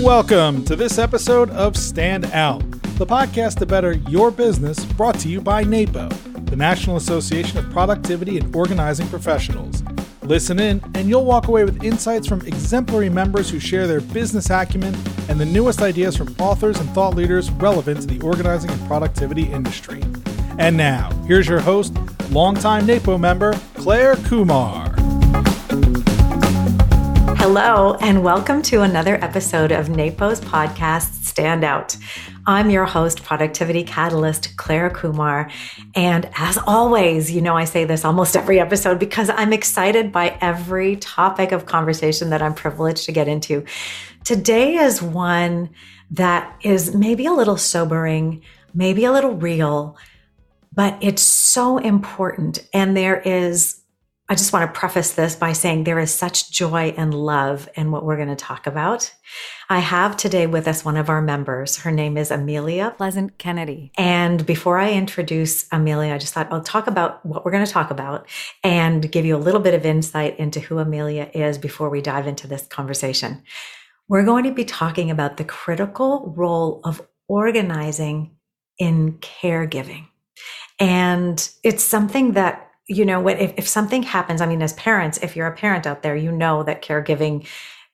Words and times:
Welcome 0.00 0.64
to 0.64 0.74
this 0.74 0.96
episode 0.98 1.50
of 1.50 1.76
Stand 1.76 2.24
Out, 2.26 2.60
the 2.96 3.04
podcast 3.04 3.58
to 3.58 3.66
better 3.66 3.92
your 3.92 4.30
business 4.30 4.82
brought 4.86 5.18
to 5.18 5.28
you 5.28 5.42
by 5.42 5.64
NAPO, 5.64 6.46
the 6.46 6.56
National 6.56 6.96
Association 6.96 7.58
of 7.58 7.68
Productivity 7.70 8.38
and 8.38 8.56
Organizing 8.56 9.06
Professionals. 9.08 9.82
Listen 10.22 10.58
in, 10.58 10.80
and 10.94 11.10
you'll 11.10 11.26
walk 11.26 11.48
away 11.48 11.64
with 11.64 11.84
insights 11.84 12.26
from 12.26 12.40
exemplary 12.46 13.10
members 13.10 13.50
who 13.50 13.60
share 13.60 13.86
their 13.86 14.00
business 14.00 14.48
acumen 14.48 14.96
and 15.28 15.38
the 15.38 15.44
newest 15.44 15.82
ideas 15.82 16.16
from 16.16 16.34
authors 16.38 16.80
and 16.80 16.88
thought 16.90 17.14
leaders 17.14 17.50
relevant 17.50 18.00
to 18.00 18.06
the 18.06 18.20
organizing 18.22 18.70
and 18.70 18.86
productivity 18.86 19.42
industry. 19.42 20.02
And 20.58 20.74
now, 20.74 21.10
here's 21.26 21.48
your 21.48 21.60
host, 21.60 21.94
longtime 22.30 22.86
NAPO 22.86 23.18
member, 23.18 23.54
Claire 23.80 24.16
Kumar. 24.16 24.92
Hello, 27.38 27.94
and 28.02 28.22
welcome 28.22 28.60
to 28.60 28.82
another 28.82 29.14
episode 29.24 29.72
of 29.72 29.88
NAPO's 29.88 30.38
podcast, 30.42 31.24
Standout. 31.24 31.96
I'm 32.46 32.68
your 32.68 32.84
host, 32.84 33.22
Productivity 33.22 33.82
Catalyst, 33.82 34.54
Claire 34.58 34.90
Kumar. 34.90 35.50
And 35.94 36.28
as 36.36 36.58
always, 36.58 37.30
you 37.30 37.40
know, 37.40 37.56
I 37.56 37.64
say 37.64 37.86
this 37.86 38.04
almost 38.04 38.36
every 38.36 38.60
episode 38.60 38.98
because 38.98 39.30
I'm 39.30 39.54
excited 39.54 40.12
by 40.12 40.36
every 40.42 40.96
topic 40.96 41.50
of 41.50 41.64
conversation 41.64 42.28
that 42.30 42.42
I'm 42.42 42.52
privileged 42.52 43.06
to 43.06 43.12
get 43.12 43.28
into. 43.28 43.64
Today 44.24 44.74
is 44.74 45.00
one 45.00 45.70
that 46.10 46.54
is 46.60 46.94
maybe 46.94 47.24
a 47.24 47.32
little 47.32 47.56
sobering, 47.56 48.42
maybe 48.74 49.06
a 49.06 49.12
little 49.12 49.36
real, 49.36 49.96
but 50.72 50.96
it's 51.00 51.22
so 51.22 51.78
important. 51.78 52.66
And 52.72 52.96
there 52.96 53.20
is 53.20 53.80
I 54.30 54.36
just 54.36 54.52
want 54.52 54.72
to 54.72 54.78
preface 54.78 55.14
this 55.14 55.34
by 55.34 55.52
saying 55.52 55.82
there 55.82 55.98
is 55.98 56.14
such 56.14 56.52
joy 56.52 56.94
and 56.96 57.12
love 57.12 57.68
in 57.74 57.90
what 57.90 58.04
we're 58.04 58.14
going 58.14 58.28
to 58.28 58.36
talk 58.36 58.68
about. 58.68 59.12
I 59.68 59.80
have 59.80 60.16
today 60.16 60.46
with 60.46 60.68
us 60.68 60.84
one 60.84 60.96
of 60.96 61.08
our 61.08 61.20
members. 61.20 61.78
Her 61.78 61.90
name 61.90 62.16
is 62.16 62.30
Amelia 62.30 62.94
Pleasant 62.96 63.38
Kennedy. 63.38 63.90
And 63.98 64.46
before 64.46 64.78
I 64.78 64.92
introduce 64.92 65.66
Amelia, 65.72 66.14
I 66.14 66.18
just 66.18 66.32
thought 66.32 66.46
I'll 66.52 66.62
talk 66.62 66.86
about 66.86 67.26
what 67.26 67.44
we're 67.44 67.50
going 67.50 67.66
to 67.66 67.72
talk 67.72 67.90
about 67.90 68.28
and 68.62 69.10
give 69.10 69.26
you 69.26 69.34
a 69.34 69.36
little 69.36 69.60
bit 69.60 69.74
of 69.74 69.84
insight 69.84 70.38
into 70.38 70.60
who 70.60 70.78
Amelia 70.78 71.28
is 71.34 71.58
before 71.58 71.90
we 71.90 72.00
dive 72.00 72.28
into 72.28 72.46
this 72.46 72.68
conversation. 72.68 73.42
We're 74.06 74.24
going 74.24 74.44
to 74.44 74.52
be 74.52 74.64
talking 74.64 75.10
about 75.10 75.38
the 75.38 75.44
critical 75.44 76.32
role 76.36 76.82
of 76.84 77.04
organizing 77.26 78.36
in 78.78 79.14
caregiving. 79.14 80.06
And 80.80 81.48
it's 81.62 81.84
something 81.84 82.32
that 82.32 82.66
you 82.90 83.04
know, 83.04 83.28
if, 83.28 83.54
if 83.56 83.68
something 83.68 84.02
happens, 84.02 84.40
I 84.40 84.46
mean, 84.46 84.62
as 84.62 84.72
parents, 84.72 85.18
if 85.22 85.36
you're 85.36 85.46
a 85.46 85.56
parent 85.56 85.86
out 85.86 86.02
there, 86.02 86.16
you 86.16 86.32
know 86.32 86.64
that 86.64 86.82
caregiving 86.82 87.46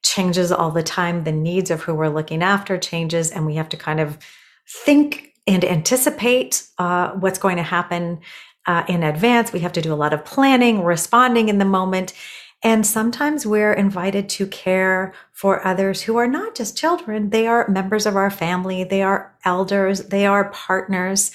changes 0.02 0.50
all 0.50 0.70
the 0.70 0.82
time. 0.82 1.24
The 1.24 1.32
needs 1.32 1.70
of 1.70 1.82
who 1.82 1.94
we're 1.94 2.08
looking 2.08 2.42
after 2.42 2.78
changes, 2.78 3.30
and 3.30 3.44
we 3.44 3.56
have 3.56 3.68
to 3.68 3.76
kind 3.76 4.00
of 4.00 4.16
think 4.66 5.34
and 5.46 5.64
anticipate 5.64 6.66
uh, 6.78 7.10
what's 7.10 7.38
going 7.38 7.58
to 7.58 7.62
happen 7.62 8.20
uh, 8.66 8.84
in 8.88 9.02
advance. 9.02 9.52
We 9.52 9.60
have 9.60 9.72
to 9.74 9.82
do 9.82 9.92
a 9.92 9.94
lot 9.94 10.14
of 10.14 10.24
planning, 10.24 10.82
responding 10.82 11.50
in 11.50 11.58
the 11.58 11.66
moment. 11.66 12.14
And 12.62 12.86
sometimes 12.86 13.46
we're 13.46 13.74
invited 13.74 14.30
to 14.30 14.46
care 14.46 15.12
for 15.32 15.64
others 15.64 16.00
who 16.02 16.16
are 16.16 16.26
not 16.26 16.54
just 16.54 16.76
children, 16.76 17.30
they 17.30 17.46
are 17.46 17.68
members 17.68 18.06
of 18.06 18.16
our 18.16 18.30
family, 18.30 18.82
they 18.82 19.02
are 19.02 19.36
elders, 19.44 20.04
they 20.08 20.24
are 20.24 20.50
partners. 20.50 21.30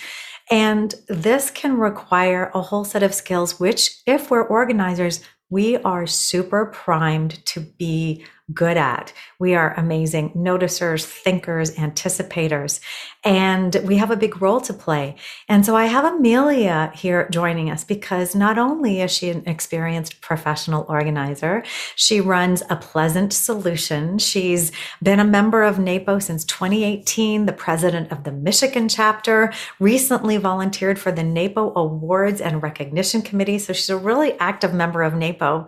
And 0.52 0.94
this 1.08 1.50
can 1.50 1.78
require 1.78 2.52
a 2.54 2.62
whole 2.62 2.84
set 2.84 3.04
of 3.04 3.14
skills, 3.14 3.60
which, 3.60 4.02
if 4.06 4.30
we're 4.30 4.46
organizers, 4.46 5.22
we 5.50 5.78
are 5.78 6.06
super 6.06 6.66
primed 6.66 7.46
to 7.46 7.62
be 7.62 8.26
good 8.54 8.78
at. 8.78 9.14
We 9.40 9.56
are 9.56 9.74
amazing 9.76 10.32
noticers, 10.32 11.06
thinkers, 11.06 11.76
anticipators, 11.76 12.80
and 13.24 13.76
we 13.84 13.98
have 13.98 14.12
a 14.12 14.16
big 14.16 14.42
role 14.42 14.62
to 14.62 14.74
play. 14.74 15.16
And 15.48 15.66
so 15.66 15.76
I 15.76 15.86
have 15.86 16.06
Amelia 16.06 16.92
here 16.96 17.28
joining 17.32 17.70
us 17.70 17.84
because 17.84 18.36
not 18.36 18.58
only 18.58 19.02
is 19.02 19.12
she 19.12 19.30
an 19.30 19.44
experienced 19.48 20.22
professional 20.22 20.86
organizer, 20.90 21.64
she 21.96 22.20
runs 22.20 22.64
a 22.70 22.76
pleasant 22.76 23.34
solution. 23.34 24.18
She's 24.18 24.72
been 25.02 25.20
a 25.20 25.26
member 25.26 25.64
of 25.64 25.78
NAPO 25.78 26.20
since 26.20 26.44
2018, 26.46 27.46
the 27.46 27.54
president 27.54 28.12
of 28.12 28.24
the 28.24 28.32
Michigan 28.32 28.90
chapter, 28.90 29.54
recently 29.80 30.38
volunteered 30.38 31.00
for 31.00 31.12
the 31.12 31.24
NAPO 31.24 31.74
Awards 31.76 32.42
and 32.42 32.64
Recognition 32.64 33.22
Committee. 33.22 33.60
So 33.60 33.74
she's 33.74 33.90
a 33.90 33.98
really 33.98 34.34
active 34.40 34.74
member 34.74 35.04
of 35.04 35.14
NAPO 35.14 35.68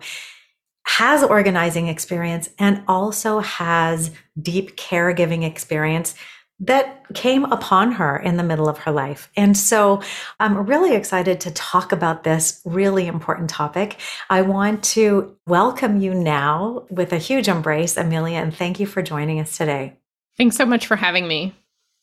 has 0.84 1.22
organizing 1.22 1.88
experience 1.88 2.50
and 2.58 2.82
also 2.86 3.40
has 3.40 4.10
deep 4.40 4.76
caregiving 4.76 5.44
experience 5.44 6.14
that 6.60 7.02
came 7.14 7.44
upon 7.46 7.92
her 7.92 8.16
in 8.16 8.36
the 8.36 8.42
middle 8.42 8.68
of 8.68 8.78
her 8.78 8.92
life. 8.92 9.28
And 9.36 9.56
so 9.56 10.02
I'm 10.38 10.66
really 10.66 10.94
excited 10.94 11.40
to 11.40 11.50
talk 11.50 11.90
about 11.90 12.22
this 12.22 12.60
really 12.64 13.06
important 13.06 13.50
topic. 13.50 13.98
I 14.30 14.42
want 14.42 14.84
to 14.84 15.36
welcome 15.46 16.00
you 16.00 16.14
now 16.14 16.86
with 16.90 17.12
a 17.12 17.18
huge 17.18 17.48
embrace, 17.48 17.96
Amelia, 17.96 18.38
and 18.38 18.54
thank 18.54 18.78
you 18.78 18.86
for 18.86 19.02
joining 19.02 19.40
us 19.40 19.56
today. 19.56 19.96
Thanks 20.36 20.56
so 20.56 20.64
much 20.64 20.86
for 20.86 20.96
having 20.96 21.26
me. 21.26 21.54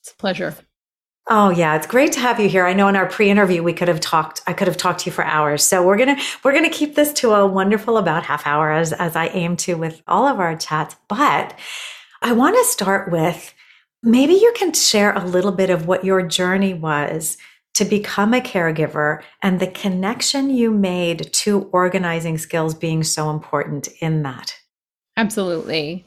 It's 0.02 0.12
a 0.12 0.16
pleasure. 0.16 0.56
Oh 1.30 1.50
yeah, 1.50 1.76
it's 1.76 1.88
great 1.88 2.12
to 2.14 2.20
have 2.20 2.40
you 2.40 2.50
here. 2.50 2.66
I 2.66 2.74
know 2.74 2.88
in 2.88 2.96
our 2.96 3.06
pre-interview 3.06 3.62
we 3.62 3.74
could 3.74 3.88
have 3.88 4.00
talked 4.00 4.42
I 4.48 4.54
could 4.54 4.68
have 4.68 4.78
talked 4.78 5.02
to 5.02 5.06
you 5.06 5.12
for 5.12 5.24
hours. 5.24 5.64
So 5.64 5.86
we're 5.86 5.98
going 5.98 6.16
to 6.16 6.24
we're 6.44 6.52
going 6.52 6.70
to 6.70 6.76
keep 6.76 6.96
this 6.96 7.14
to 7.14 7.32
a 7.34 7.46
wonderful 7.46 7.98
about 7.98 8.24
half 8.24 8.48
hour 8.48 8.72
as 8.72 8.92
as 8.94 9.16
I 9.16 9.28
aim 9.28 9.56
to 9.58 9.76
with 9.76 10.02
all 10.08 10.28
of 10.28 10.40
our 10.40 10.56
chats. 10.56 10.96
But 11.08 11.58
I 12.22 12.34
want 12.34 12.56
to 12.56 12.64
start 12.66 13.12
with 13.12 13.54
maybe 14.04 14.34
you 14.34 14.52
can 14.58 14.74
share 14.74 15.14
a 15.14 15.26
little 15.26 15.52
bit 15.52 15.70
of 15.70 15.88
what 15.88 16.04
your 16.04 16.22
journey 16.24 16.74
was 16.74 17.38
to 17.76 17.86
become 17.86 18.34
a 18.34 18.42
caregiver 18.42 19.22
and 19.42 19.60
the 19.60 19.68
connection 19.68 20.50
you 20.50 20.72
made 20.72 21.32
to 21.34 21.70
organizing 21.72 22.38
skills 22.38 22.74
being 22.74 23.04
so 23.04 23.30
important 23.30 23.88
in 24.00 24.24
that. 24.24 24.56
Absolutely. 25.18 26.06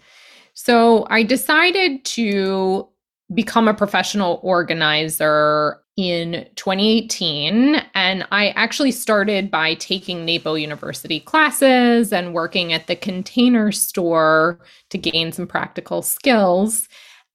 So 0.55 1.07
I 1.09 1.23
decided 1.23 2.05
to 2.05 2.89
become 3.33 3.69
a 3.69 3.75
professional 3.75 4.41
organizer 4.43 5.81
in 5.97 6.47
2018. 6.57 7.77
And 7.95 8.27
I 8.33 8.49
actually 8.51 8.91
started 8.91 9.51
by 9.51 9.75
taking 9.75 10.27
NAPO 10.27 10.61
University 10.61 11.21
classes 11.21 12.13
and 12.13 12.35
working 12.35 12.73
at 12.73 12.87
the 12.87 12.97
container 12.97 13.71
store 13.73 14.61
to 14.91 14.99
gain 14.99 15.33
some 15.33 15.47
practical 15.47 16.03
skills. 16.03 16.89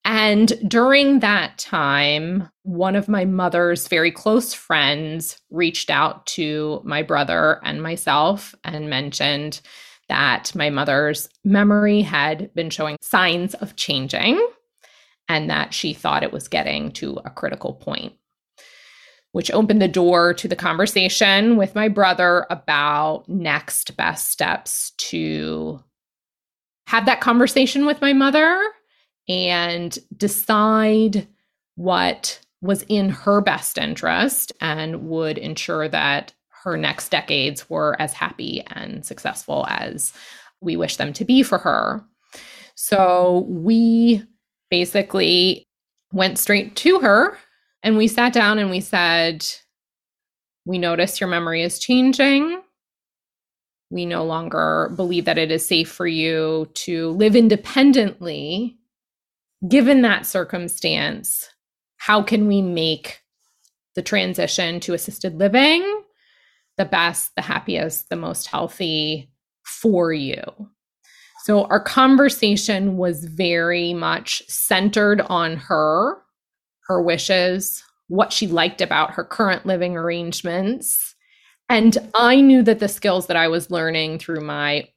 And 0.06 0.54
during 0.70 1.20
that 1.20 1.58
time, 1.58 2.50
one 2.64 2.96
of 2.96 3.08
my 3.08 3.26
mother's 3.26 3.88
very 3.88 4.12
close 4.12 4.54
friends 4.54 5.40
reached 5.50 5.90
out 5.90 6.26
to 6.28 6.82
my 6.84 7.04
brother 7.04 7.60
and 7.64 7.82
myself 7.82 8.56
and 8.64 8.90
mentioned 8.90 9.62
that 10.08 10.56
my 10.56 10.70
mother's 10.70 11.30
memory 11.44 12.02
had 12.02 12.54
been 12.56 12.70
showing 12.70 12.98
signs 13.02 13.54
of 13.56 13.76
changing 13.76 14.40
and 15.30 15.50
that 15.50 15.74
she 15.74 15.94
thought 15.94 16.24
it 16.24 16.34
was 16.34 16.48
getting 16.48 16.92
to 16.94 17.20
a 17.24 17.30
critical 17.30 17.74
point, 17.74 18.14
which 19.32 19.52
opened 19.52 19.82
the 19.82 19.88
door 19.88 20.34
to 20.34 20.48
the 20.48 20.56
conversation 20.56 21.56
with 21.56 21.76
my 21.76 21.88
brother 21.88 22.48
about 22.50 23.30
next 23.30 23.96
best 23.96 24.32
steps 24.32 24.92
to 24.98 25.82
have 26.88 27.06
that 27.06 27.22
conversation 27.22 27.86
with 27.86 28.02
my 28.02 28.12
mother 28.12 28.60
and 29.30 30.00
decide 30.18 31.28
what 31.76 32.40
was 32.62 32.82
in 32.90 33.10
her 33.10 33.40
best 33.40 33.78
interest 33.78 34.52
and 34.60 35.08
would 35.08 35.38
ensure 35.38 35.88
that 35.88 36.34
her 36.64 36.76
next 36.76 37.10
decades 37.10 37.70
were 37.70 37.96
as 38.02 38.12
happy 38.12 38.64
and 38.68 39.06
successful 39.06 39.66
as 39.70 40.12
we 40.60 40.75
wish 40.75 40.98
them 40.98 41.14
to 41.14 41.24
be 41.24 41.44
for 41.44 41.60
her. 41.60 42.04
So 42.75 43.46
we 43.48 44.24
basically 44.69 45.68
went 46.12 46.39
straight 46.39 46.75
to 46.77 47.00
her 47.00 47.38
and 47.83 47.98
we 47.98 48.07
sat 48.07 48.33
down 48.33 48.60
and 48.60 48.69
we 48.69 48.81
said, 48.81 49.45
We 50.66 50.77
notice 50.77 51.19
your 51.19 51.30
memory 51.30 51.63
is 51.63 51.80
changing. 51.80 52.62
We 53.89 54.06
no 54.06 54.24
longer 54.24 54.92
believe 54.95 55.25
that 55.25 55.38
it 55.38 55.51
is 55.51 55.66
safe 55.66 55.92
for 55.92 56.06
you 56.06 56.69
to 56.75 57.10
live 57.12 57.36
independently. 57.36 58.77
Given 59.68 60.04
that 60.04 60.25
circumstance, 60.25 61.50
how 61.98 62.22
can 62.22 62.48
we 62.48 62.62
make 62.62 63.22
the 63.95 64.01
transition 64.01 64.80
to 64.81 64.94
assisted 64.94 65.38
living 65.38 66.04
the 66.77 66.86
best, 66.86 67.36
the 67.36 67.42
happiest, 67.42 68.10
the 68.10 68.15
most 68.15 68.48
healthy 68.48 69.31
for 69.63 70.13
you? 70.13 70.44
So 71.44 71.65
our 71.65 71.80
conversation 71.80 72.97
was 72.97 73.25
very 73.25 73.94
much 73.94 74.44
centered 74.47 75.21
on 75.21 75.56
her, 75.57 76.18
her 76.88 77.01
wishes, 77.01 77.83
what 78.07 78.33
she 78.33 78.47
liked 78.47 78.81
about 78.81 79.12
her 79.12 79.24
current 79.24 79.65
living 79.65 79.95
arrangements, 79.95 81.15
And 81.69 81.97
I 82.15 82.41
knew 82.41 82.63
that 82.63 82.80
the 82.80 82.88
skills 82.88 83.27
that 83.27 83.38
I 83.38 83.47
was 83.47 83.71
learning 83.71 84.19
through 84.19 84.41
my 84.41 84.89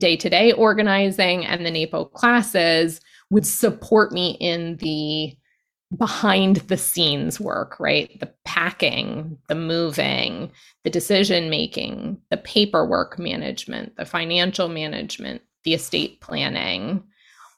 day 0.00 0.16
to 0.16 0.30
day 0.30 0.52
organizing 0.52 1.44
and 1.44 1.64
the 1.64 1.70
NAPO 1.70 2.12
classes 2.12 3.00
would 3.30 3.46
support 3.46 4.12
me 4.12 4.36
in 4.40 4.76
the 4.76 5.36
behind 5.96 6.56
the 6.56 6.76
scenes 6.76 7.38
work, 7.38 7.78
right? 7.78 8.18
The 8.18 8.32
packing, 8.44 9.38
the 9.48 9.54
moving, 9.54 10.50
the 10.84 10.90
decision 10.90 11.48
making, 11.48 12.18
the 12.30 12.38
paperwork 12.38 13.18
management, 13.18 13.96
the 13.96 14.04
financial 14.04 14.68
management, 14.68 15.42
the 15.66 15.74
estate 15.74 16.22
planning, 16.22 17.04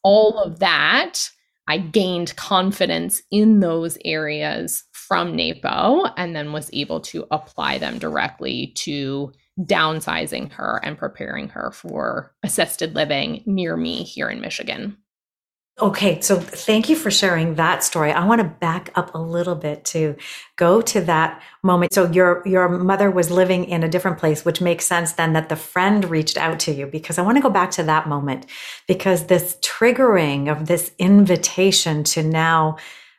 all 0.03 0.41
of 0.41 0.59
that. 0.59 1.31
I 1.69 1.77
gained 1.77 2.35
confidence 2.37 3.21
in 3.31 3.61
those 3.61 3.99
areas 4.05 4.85
from 4.93 5.37
NAPO 5.37 6.13
and 6.17 6.35
then 6.35 6.53
was 6.53 6.71
able 6.73 7.01
to 7.01 7.27
apply 7.31 7.77
them 7.77 7.99
directly 7.99 8.73
to 8.77 9.33
downsizing 9.61 10.51
her 10.53 10.81
and 10.83 10.97
preparing 10.97 11.49
her 11.51 11.71
for 11.71 12.35
assisted 12.43 12.95
living 12.95 13.43
near 13.45 13.77
me 13.77 14.03
here 14.03 14.31
in 14.31 14.41
Michigan. 14.41 14.97
Okay, 15.81 16.21
so 16.21 16.41
thank 16.41 16.89
you 16.89 16.97
for 16.97 17.09
sharing 17.09 17.55
that 17.55 17.85
story. 17.85 18.11
I 18.11 18.27
want 18.27 18.41
to 18.41 18.49
back 18.49 18.91
up 18.97 19.15
a 19.15 19.19
little 19.19 19.55
bit 19.55 19.85
to 19.87 20.17
go 20.57 20.81
to 20.81 21.01
that 21.03 21.41
moment. 21.63 21.93
So 21.93 22.11
your 22.11 22.43
your 22.45 22.69
mother 22.69 23.13
was 23.13 23.31
living 23.31 23.65
in 23.65 23.85
a 23.85 23.89
different 23.89 24.19
place, 24.19 24.45
which 24.45 24.61
makes 24.61 24.87
sense 24.87 25.13
then 25.13 25.35
that 25.35 25.49
the 25.49 25.55
friend 25.55 26.05
reached 26.11 26.37
out 26.37 26.59
to 26.61 26.73
you 26.73 26.87
because 26.87 27.17
I 27.17 27.23
want 27.23 27.37
to 27.37 27.43
go 27.43 27.51
back 27.51 27.71
to 27.73 27.85
that 27.85 28.09
moment 28.09 28.47
because 28.89 29.27
this 29.27 29.57
triggering 29.63 30.51
of 30.51 30.67
this 30.67 30.91
invitation 30.99 32.03
to 32.05 32.25
now 32.25 32.79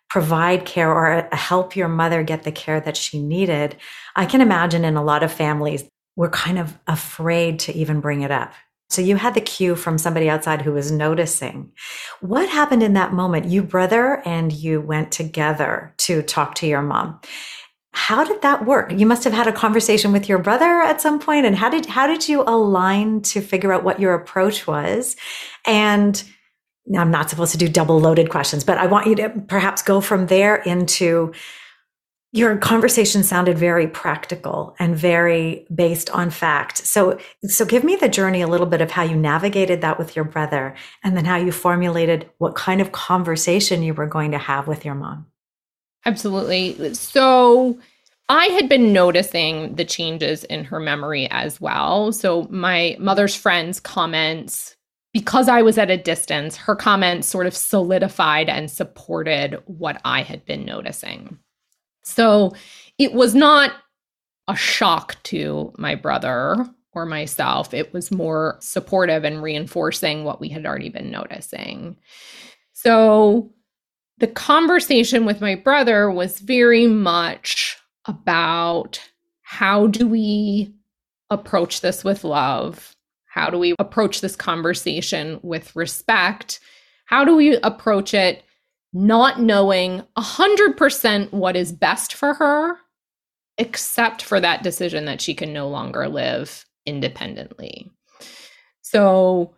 provide 0.09 0.65
care 0.65 0.91
or 0.91 1.33
uh, 1.33 1.35
help 1.37 1.77
your 1.77 1.87
mother 1.87 2.23
get 2.23 2.43
the 2.43 2.51
care 2.51 2.81
that 2.81 2.97
she 2.97 3.21
needed. 3.21 3.77
I 4.17 4.25
can 4.25 4.41
imagine 4.41 4.83
in 4.83 4.97
a 4.97 5.03
lot 5.03 5.23
of 5.23 5.31
families 5.31 5.85
we're 6.17 6.29
kind 6.29 6.59
of 6.59 6.77
afraid 6.87 7.59
to 7.59 7.73
even 7.73 8.01
bring 8.01 8.21
it 8.21 8.31
up 8.31 8.51
so 8.89 9.01
you 9.01 9.17
had 9.17 9.35
the 9.35 9.41
cue 9.41 9.75
from 9.75 9.97
somebody 9.97 10.29
outside 10.29 10.63
who 10.63 10.73
was 10.73 10.91
noticing. 10.91 11.71
What 12.21 12.49
happened 12.49 12.81
in 12.81 12.93
that 12.93 13.13
moment? 13.13 13.45
You 13.45 13.61
brother 13.61 14.21
and 14.25 14.51
you 14.51 14.81
went 14.81 15.11
together 15.11 15.93
to 15.99 16.23
talk 16.23 16.55
to 16.55 16.67
your 16.67 16.81
mom. 16.81 17.19
How 17.91 18.23
did 18.23 18.41
that 18.41 18.65
work? 18.65 18.91
You 18.91 19.05
must 19.05 19.23
have 19.23 19.33
had 19.33 19.47
a 19.47 19.51
conversation 19.51 20.11
with 20.11 20.27
your 20.27 20.39
brother 20.39 20.81
at 20.81 21.01
some 21.01 21.19
point 21.19 21.45
and 21.45 21.55
how 21.55 21.69
did 21.69 21.85
how 21.85 22.07
did 22.07 22.27
you 22.27 22.43
align 22.43 23.21
to 23.23 23.41
figure 23.41 23.73
out 23.73 23.83
what 23.83 23.99
your 23.99 24.13
approach 24.13 24.65
was? 24.65 25.15
And 25.65 26.23
I'm 26.97 27.11
not 27.11 27.29
supposed 27.29 27.51
to 27.51 27.57
do 27.57 27.67
double 27.67 27.99
loaded 27.99 28.29
questions, 28.29 28.63
but 28.63 28.79
I 28.79 28.87
want 28.87 29.07
you 29.07 29.15
to 29.15 29.29
perhaps 29.47 29.83
go 29.83 30.01
from 30.01 30.27
there 30.27 30.55
into 30.55 31.33
your 32.31 32.57
conversation 32.57 33.23
sounded 33.23 33.57
very 33.57 33.87
practical 33.87 34.75
and 34.77 34.95
very 34.95 35.65
based 35.73 36.11
on 36.11 36.29
fact. 36.29 36.77
So, 36.77 37.17
so 37.43 37.65
give 37.65 37.83
me 37.83 37.95
the 37.95 38.07
journey 38.07 38.41
a 38.41 38.47
little 38.47 38.67
bit 38.67 38.81
of 38.81 38.91
how 38.91 39.03
you 39.03 39.15
navigated 39.15 39.81
that 39.81 39.97
with 39.97 40.15
your 40.15 40.25
brother 40.25 40.75
and 41.03 41.17
then 41.17 41.25
how 41.25 41.37
you 41.37 41.51
formulated 41.51 42.29
what 42.37 42.55
kind 42.55 42.81
of 42.81 42.91
conversation 42.91 43.81
you 43.81 43.95
were 43.95 44.05
going 44.05 44.31
to 44.31 44.37
have 44.37 44.67
with 44.67 44.85
your 44.85 44.95
mom. 44.95 45.25
Absolutely. 46.05 46.93
So, 46.93 47.79
I 48.31 48.45
had 48.45 48.69
been 48.69 48.93
noticing 48.93 49.73
the 49.73 49.83
changes 49.83 50.43
in 50.43 50.63
her 50.65 50.79
memory 50.79 51.27
as 51.31 51.59
well. 51.59 52.11
So, 52.11 52.43
my 52.51 52.95
mother's 52.99 53.35
friends' 53.35 53.79
comments, 53.79 54.75
because 55.13 55.49
I 55.49 55.63
was 55.63 55.79
at 55.79 55.89
a 55.89 55.97
distance, 55.97 56.55
her 56.55 56.75
comments 56.75 57.27
sort 57.27 57.47
of 57.47 57.55
solidified 57.55 58.49
and 58.49 58.69
supported 58.69 59.61
what 59.65 59.99
I 60.05 60.21
had 60.21 60.45
been 60.45 60.63
noticing. 60.63 61.39
So 62.09 62.53
it 62.97 63.13
was 63.13 63.35
not 63.35 63.73
a 64.47 64.55
shock 64.55 65.21
to 65.23 65.73
my 65.77 65.95
brother 65.95 66.65
or 66.93 67.05
myself. 67.05 67.73
It 67.73 67.93
was 67.93 68.11
more 68.11 68.57
supportive 68.59 69.23
and 69.23 69.43
reinforcing 69.43 70.23
what 70.23 70.41
we 70.41 70.49
had 70.49 70.65
already 70.65 70.89
been 70.89 71.11
noticing. 71.11 71.97
So 72.73 73.51
the 74.17 74.27
conversation 74.27 75.25
with 75.25 75.39
my 75.39 75.55
brother 75.55 76.11
was 76.11 76.39
very 76.39 76.87
much 76.87 77.77
about 78.05 78.99
how 79.41 79.87
do 79.87 80.07
we 80.07 80.73
approach 81.29 81.81
this 81.81 82.03
with 82.03 82.23
love? 82.23 82.95
How 83.27 83.49
do 83.49 83.59
we 83.59 83.75
approach 83.79 84.21
this 84.21 84.35
conversation 84.35 85.39
with 85.43 85.75
respect? 85.75 86.59
How 87.05 87.23
do 87.23 87.35
we 87.35 87.55
approach 87.57 88.13
it 88.13 88.43
not 88.93 89.39
knowing 89.39 90.03
100% 90.17 91.31
what 91.31 91.55
is 91.55 91.71
best 91.71 92.13
for 92.13 92.33
her, 92.33 92.77
except 93.57 94.21
for 94.21 94.39
that 94.39 94.63
decision 94.63 95.05
that 95.05 95.21
she 95.21 95.33
can 95.33 95.53
no 95.53 95.67
longer 95.67 96.07
live 96.07 96.65
independently. 96.85 97.89
So 98.81 99.53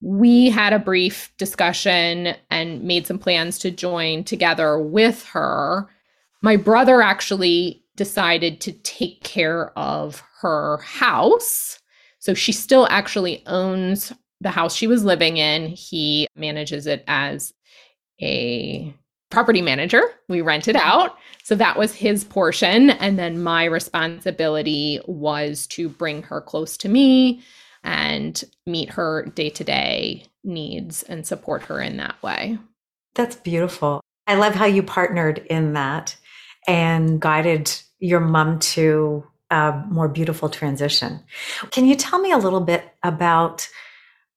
we 0.00 0.50
had 0.50 0.72
a 0.72 0.80
brief 0.80 1.32
discussion 1.38 2.34
and 2.50 2.82
made 2.82 3.06
some 3.06 3.18
plans 3.18 3.58
to 3.60 3.70
join 3.70 4.24
together 4.24 4.78
with 4.78 5.24
her. 5.26 5.88
My 6.42 6.56
brother 6.56 7.00
actually 7.00 7.84
decided 7.94 8.60
to 8.62 8.72
take 8.72 9.22
care 9.22 9.76
of 9.78 10.22
her 10.40 10.78
house. 10.78 11.78
So 12.18 12.34
she 12.34 12.50
still 12.50 12.88
actually 12.90 13.44
owns 13.46 14.12
the 14.40 14.50
house 14.50 14.74
she 14.74 14.88
was 14.88 15.04
living 15.04 15.36
in. 15.36 15.68
He 15.68 16.26
manages 16.34 16.88
it 16.88 17.04
as 17.06 17.52
a 18.20 18.94
property 19.30 19.62
manager. 19.62 20.02
We 20.28 20.40
rented 20.42 20.76
mm-hmm. 20.76 20.88
out. 20.88 21.16
So 21.42 21.54
that 21.56 21.78
was 21.78 21.94
his 21.94 22.22
portion. 22.22 22.90
And 22.90 23.18
then 23.18 23.42
my 23.42 23.64
responsibility 23.64 25.00
was 25.06 25.66
to 25.68 25.88
bring 25.88 26.22
her 26.24 26.40
close 26.40 26.76
to 26.78 26.88
me 26.88 27.42
and 27.82 28.44
meet 28.66 28.90
her 28.90 29.24
day 29.34 29.50
to 29.50 29.64
day 29.64 30.26
needs 30.44 31.02
and 31.04 31.26
support 31.26 31.62
her 31.62 31.80
in 31.80 31.96
that 31.96 32.22
way. 32.22 32.58
That's 33.14 33.36
beautiful. 33.36 34.00
I 34.26 34.36
love 34.36 34.54
how 34.54 34.66
you 34.66 34.82
partnered 34.82 35.38
in 35.50 35.72
that 35.72 36.16
and 36.68 37.20
guided 37.20 37.74
your 37.98 38.20
mom 38.20 38.58
to 38.60 39.26
a 39.50 39.82
more 39.88 40.08
beautiful 40.08 40.48
transition. 40.48 41.20
Can 41.70 41.86
you 41.86 41.94
tell 41.94 42.20
me 42.20 42.32
a 42.32 42.38
little 42.38 42.60
bit 42.60 42.84
about 43.02 43.68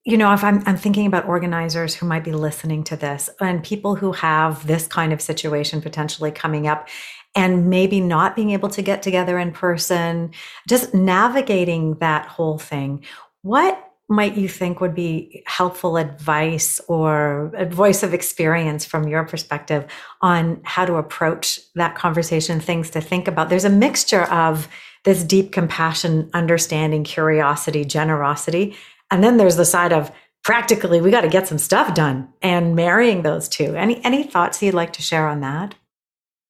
you 0.06 0.18
know, 0.18 0.32
if 0.34 0.44
I'm, 0.44 0.62
I'm 0.68 0.78
thinking 0.78 1.08
about 1.08 1.28
organizers 1.28 1.96
who 1.96 2.06
might 2.06 2.24
be 2.24 2.32
listening 2.32 2.84
to 2.86 2.96
this 2.96 3.28
and 3.42 3.64
people 3.64 3.96
who 3.96 4.12
have 4.12 4.66
this 4.68 4.86
kind 4.86 5.12
of 5.12 5.20
situation 5.20 5.82
potentially 5.82 6.32
coming 6.32 6.68
up 6.68 6.88
and 7.36 7.68
maybe 7.70 8.00
not 8.00 8.36
being 8.36 8.52
able 8.52 8.70
to 8.70 8.84
get 8.84 9.02
together 9.02 9.40
in 9.40 9.52
person, 9.52 10.32
just 10.70 10.94
navigating 10.94 11.96
that 11.96 12.28
whole 12.28 12.60
thing, 12.60 13.04
what 13.42 13.82
might 14.08 14.38
you 14.38 14.48
think 14.48 14.80
would 14.80 14.94
be 14.94 15.44
helpful 15.48 15.98
advice 15.98 16.80
or 16.88 17.52
a 17.58 17.66
voice 17.66 18.04
of 18.04 18.14
experience 18.14 18.86
from 18.86 19.08
your 19.08 19.24
perspective 19.24 19.88
on 20.22 20.62
how 20.64 20.86
to 20.86 20.96
approach 20.96 21.60
that 21.74 21.96
conversation, 21.96 22.60
things 22.60 22.92
to 22.92 23.02
think 23.02 23.28
about? 23.28 23.50
There's 23.50 23.66
a 23.66 23.70
mixture 23.72 24.26
of 24.26 24.68
this 25.04 25.24
deep 25.24 25.52
compassion, 25.52 26.30
understanding, 26.36 27.04
curiosity, 27.04 27.84
generosity, 27.84 28.76
and 29.12 29.24
then 29.24 29.38
there's 29.38 29.56
the 29.56 29.66
side 29.66 29.94
of 29.94 30.12
practically 30.44 31.02
we 31.02 31.12
got 31.12 31.22
to 31.22 31.30
get 31.30 31.48
some 31.48 31.58
stuff 31.58 31.94
done 31.94 32.30
and 32.42 32.76
marrying 32.76 33.24
those 33.24 33.50
two. 33.50 33.76
Any 33.76 34.04
any 34.06 34.24
thoughts 34.24 34.62
you'd 34.62 34.74
like 34.74 34.94
to 34.94 35.02
share 35.02 35.28
on 35.28 35.42
that? 35.42 35.76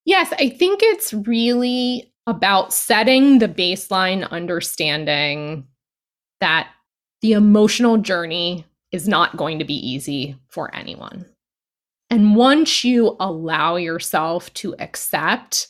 Yes, 0.04 0.32
I 0.38 0.50
think 0.50 0.80
it's 0.82 1.12
really 1.12 2.12
about 2.26 2.72
setting 2.72 3.38
the 3.38 3.48
baseline 3.48 4.28
understanding 4.30 5.66
that 6.40 6.68
the 7.22 7.32
emotional 7.32 7.96
journey 7.98 8.64
is 8.92 9.08
not 9.08 9.36
going 9.36 9.58
to 9.58 9.64
be 9.64 9.74
easy 9.74 10.36
for 10.48 10.72
anyone. 10.74 11.26
And 12.10 12.36
once 12.36 12.84
you 12.84 13.16
allow 13.18 13.76
yourself 13.76 14.52
to 14.54 14.76
accept 14.78 15.68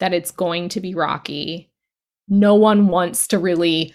that 0.00 0.12
it's 0.12 0.30
going 0.30 0.68
to 0.70 0.80
be 0.80 0.94
rocky, 0.94 1.70
no 2.28 2.54
one 2.54 2.88
wants 2.88 3.26
to 3.28 3.38
really 3.38 3.94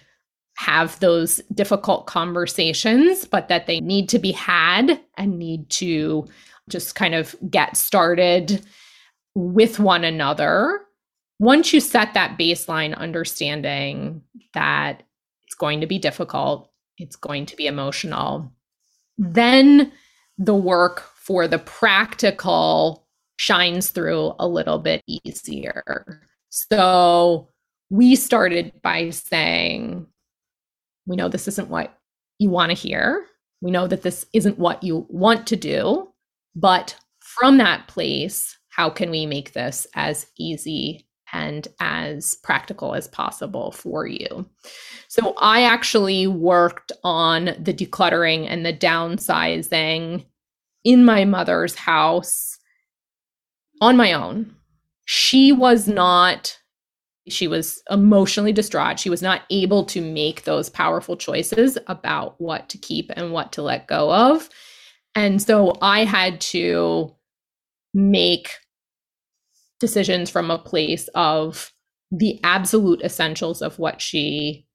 have 0.56 0.98
those 1.00 1.38
difficult 1.52 2.06
conversations, 2.06 3.24
but 3.24 3.48
that 3.48 3.66
they 3.66 3.80
need 3.80 4.08
to 4.08 4.18
be 4.18 4.32
had 4.32 5.00
and 5.16 5.38
need 5.38 5.68
to 5.68 6.26
just 6.68 6.94
kind 6.94 7.14
of 7.14 7.34
get 7.50 7.76
started 7.76 8.64
with 9.34 9.78
one 9.78 10.04
another. 10.04 10.80
Once 11.40 11.72
you 11.72 11.80
set 11.80 12.14
that 12.14 12.38
baseline 12.38 12.96
understanding 12.96 14.22
that 14.54 15.02
it's 15.44 15.56
going 15.56 15.80
to 15.80 15.86
be 15.86 15.98
difficult, 15.98 16.70
it's 16.98 17.16
going 17.16 17.44
to 17.46 17.56
be 17.56 17.66
emotional, 17.66 18.50
then 19.18 19.92
the 20.38 20.54
work 20.54 21.00
for 21.16 21.48
the 21.48 21.58
practical 21.58 23.04
shines 23.36 23.90
through 23.90 24.32
a 24.38 24.46
little 24.46 24.78
bit 24.78 25.02
easier. 25.06 26.22
So 26.50 27.48
we 27.90 28.14
started 28.14 28.72
by 28.82 29.10
saying, 29.10 30.06
we 31.06 31.16
know 31.16 31.28
this 31.28 31.48
isn't 31.48 31.68
what 31.68 31.98
you 32.38 32.50
want 32.50 32.70
to 32.70 32.76
hear. 32.76 33.26
We 33.60 33.70
know 33.70 33.86
that 33.86 34.02
this 34.02 34.26
isn't 34.32 34.58
what 34.58 34.82
you 34.82 35.06
want 35.08 35.46
to 35.48 35.56
do. 35.56 36.08
But 36.54 36.96
from 37.20 37.58
that 37.58 37.88
place, 37.88 38.56
how 38.68 38.90
can 38.90 39.10
we 39.10 39.26
make 39.26 39.52
this 39.52 39.86
as 39.94 40.26
easy 40.38 41.06
and 41.34 41.66
as 41.80 42.36
practical 42.36 42.94
as 42.94 43.08
possible 43.08 43.72
for 43.72 44.06
you. 44.06 44.48
So 45.08 45.34
I 45.38 45.64
actually 45.64 46.26
worked 46.28 46.92
on 47.02 47.56
the 47.58 47.74
decluttering 47.74 48.46
and 48.48 48.64
the 48.64 48.72
downsizing 48.72 50.24
in 50.84 51.04
my 51.04 51.24
mother's 51.24 51.74
house 51.74 52.58
on 53.80 53.96
my 53.96 54.12
own. 54.12 54.54
She 55.06 55.50
was 55.50 55.88
not 55.88 56.56
she 57.28 57.48
was 57.48 57.82
emotionally 57.90 58.52
distraught. 58.52 58.98
She 58.98 59.10
was 59.10 59.22
not 59.22 59.42
able 59.50 59.84
to 59.86 60.00
make 60.00 60.44
those 60.44 60.68
powerful 60.68 61.16
choices 61.16 61.78
about 61.86 62.40
what 62.40 62.68
to 62.70 62.78
keep 62.78 63.10
and 63.16 63.32
what 63.32 63.52
to 63.52 63.62
let 63.62 63.86
go 63.86 64.12
of. 64.12 64.48
And 65.14 65.40
so 65.40 65.76
I 65.80 66.04
had 66.04 66.40
to 66.42 67.14
make 67.94 68.50
decisions 69.80 70.30
from 70.30 70.50
a 70.50 70.58
place 70.58 71.08
of 71.14 71.72
the 72.10 72.40
absolute 72.44 73.02
essentials 73.02 73.62
of 73.62 73.78
what 73.78 74.00
she 74.00 74.66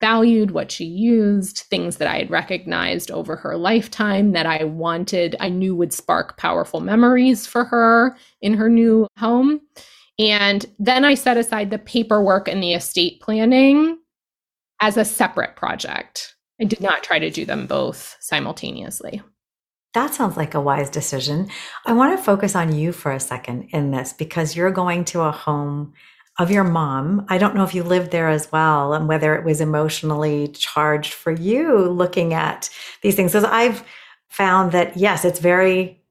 valued, 0.00 0.52
what 0.52 0.70
she 0.70 0.84
used, 0.84 1.58
things 1.70 1.96
that 1.98 2.08
I 2.08 2.18
had 2.18 2.30
recognized 2.30 3.10
over 3.10 3.36
her 3.36 3.56
lifetime 3.56 4.32
that 4.32 4.46
I 4.46 4.64
wanted, 4.64 5.36
I 5.40 5.50
knew 5.50 5.76
would 5.76 5.92
spark 5.92 6.38
powerful 6.38 6.80
memories 6.80 7.46
for 7.46 7.64
her 7.64 8.16
in 8.40 8.54
her 8.54 8.70
new 8.70 9.06
home. 9.18 9.60
And 10.20 10.66
then 10.78 11.06
I 11.06 11.14
set 11.14 11.38
aside 11.38 11.70
the 11.70 11.78
paperwork 11.78 12.46
and 12.46 12.62
the 12.62 12.74
estate 12.74 13.22
planning 13.22 13.98
as 14.80 14.98
a 14.98 15.04
separate 15.04 15.56
project. 15.56 16.34
I 16.60 16.64
did 16.64 16.82
not 16.82 17.02
try 17.02 17.18
to 17.18 17.30
do 17.30 17.46
them 17.46 17.66
both 17.66 18.18
simultaneously. 18.20 19.22
That 19.94 20.12
sounds 20.12 20.36
like 20.36 20.54
a 20.54 20.60
wise 20.60 20.90
decision. 20.90 21.48
I 21.86 21.94
want 21.94 22.16
to 22.16 22.22
focus 22.22 22.54
on 22.54 22.74
you 22.74 22.92
for 22.92 23.12
a 23.12 23.18
second 23.18 23.70
in 23.70 23.92
this 23.92 24.12
because 24.12 24.54
you're 24.54 24.70
going 24.70 25.06
to 25.06 25.22
a 25.22 25.32
home 25.32 25.94
of 26.38 26.50
your 26.50 26.64
mom. 26.64 27.24
I 27.30 27.38
don't 27.38 27.54
know 27.54 27.64
if 27.64 27.74
you 27.74 27.82
lived 27.82 28.10
there 28.10 28.28
as 28.28 28.52
well 28.52 28.92
and 28.92 29.08
whether 29.08 29.34
it 29.34 29.44
was 29.44 29.62
emotionally 29.62 30.48
charged 30.48 31.14
for 31.14 31.32
you 31.32 31.88
looking 31.88 32.34
at 32.34 32.68
these 33.02 33.14
things. 33.14 33.32
Because 33.32 33.48
I've 33.48 33.84
found 34.28 34.72
that, 34.72 34.98
yes, 34.98 35.24
it's 35.24 35.40
very 35.40 36.02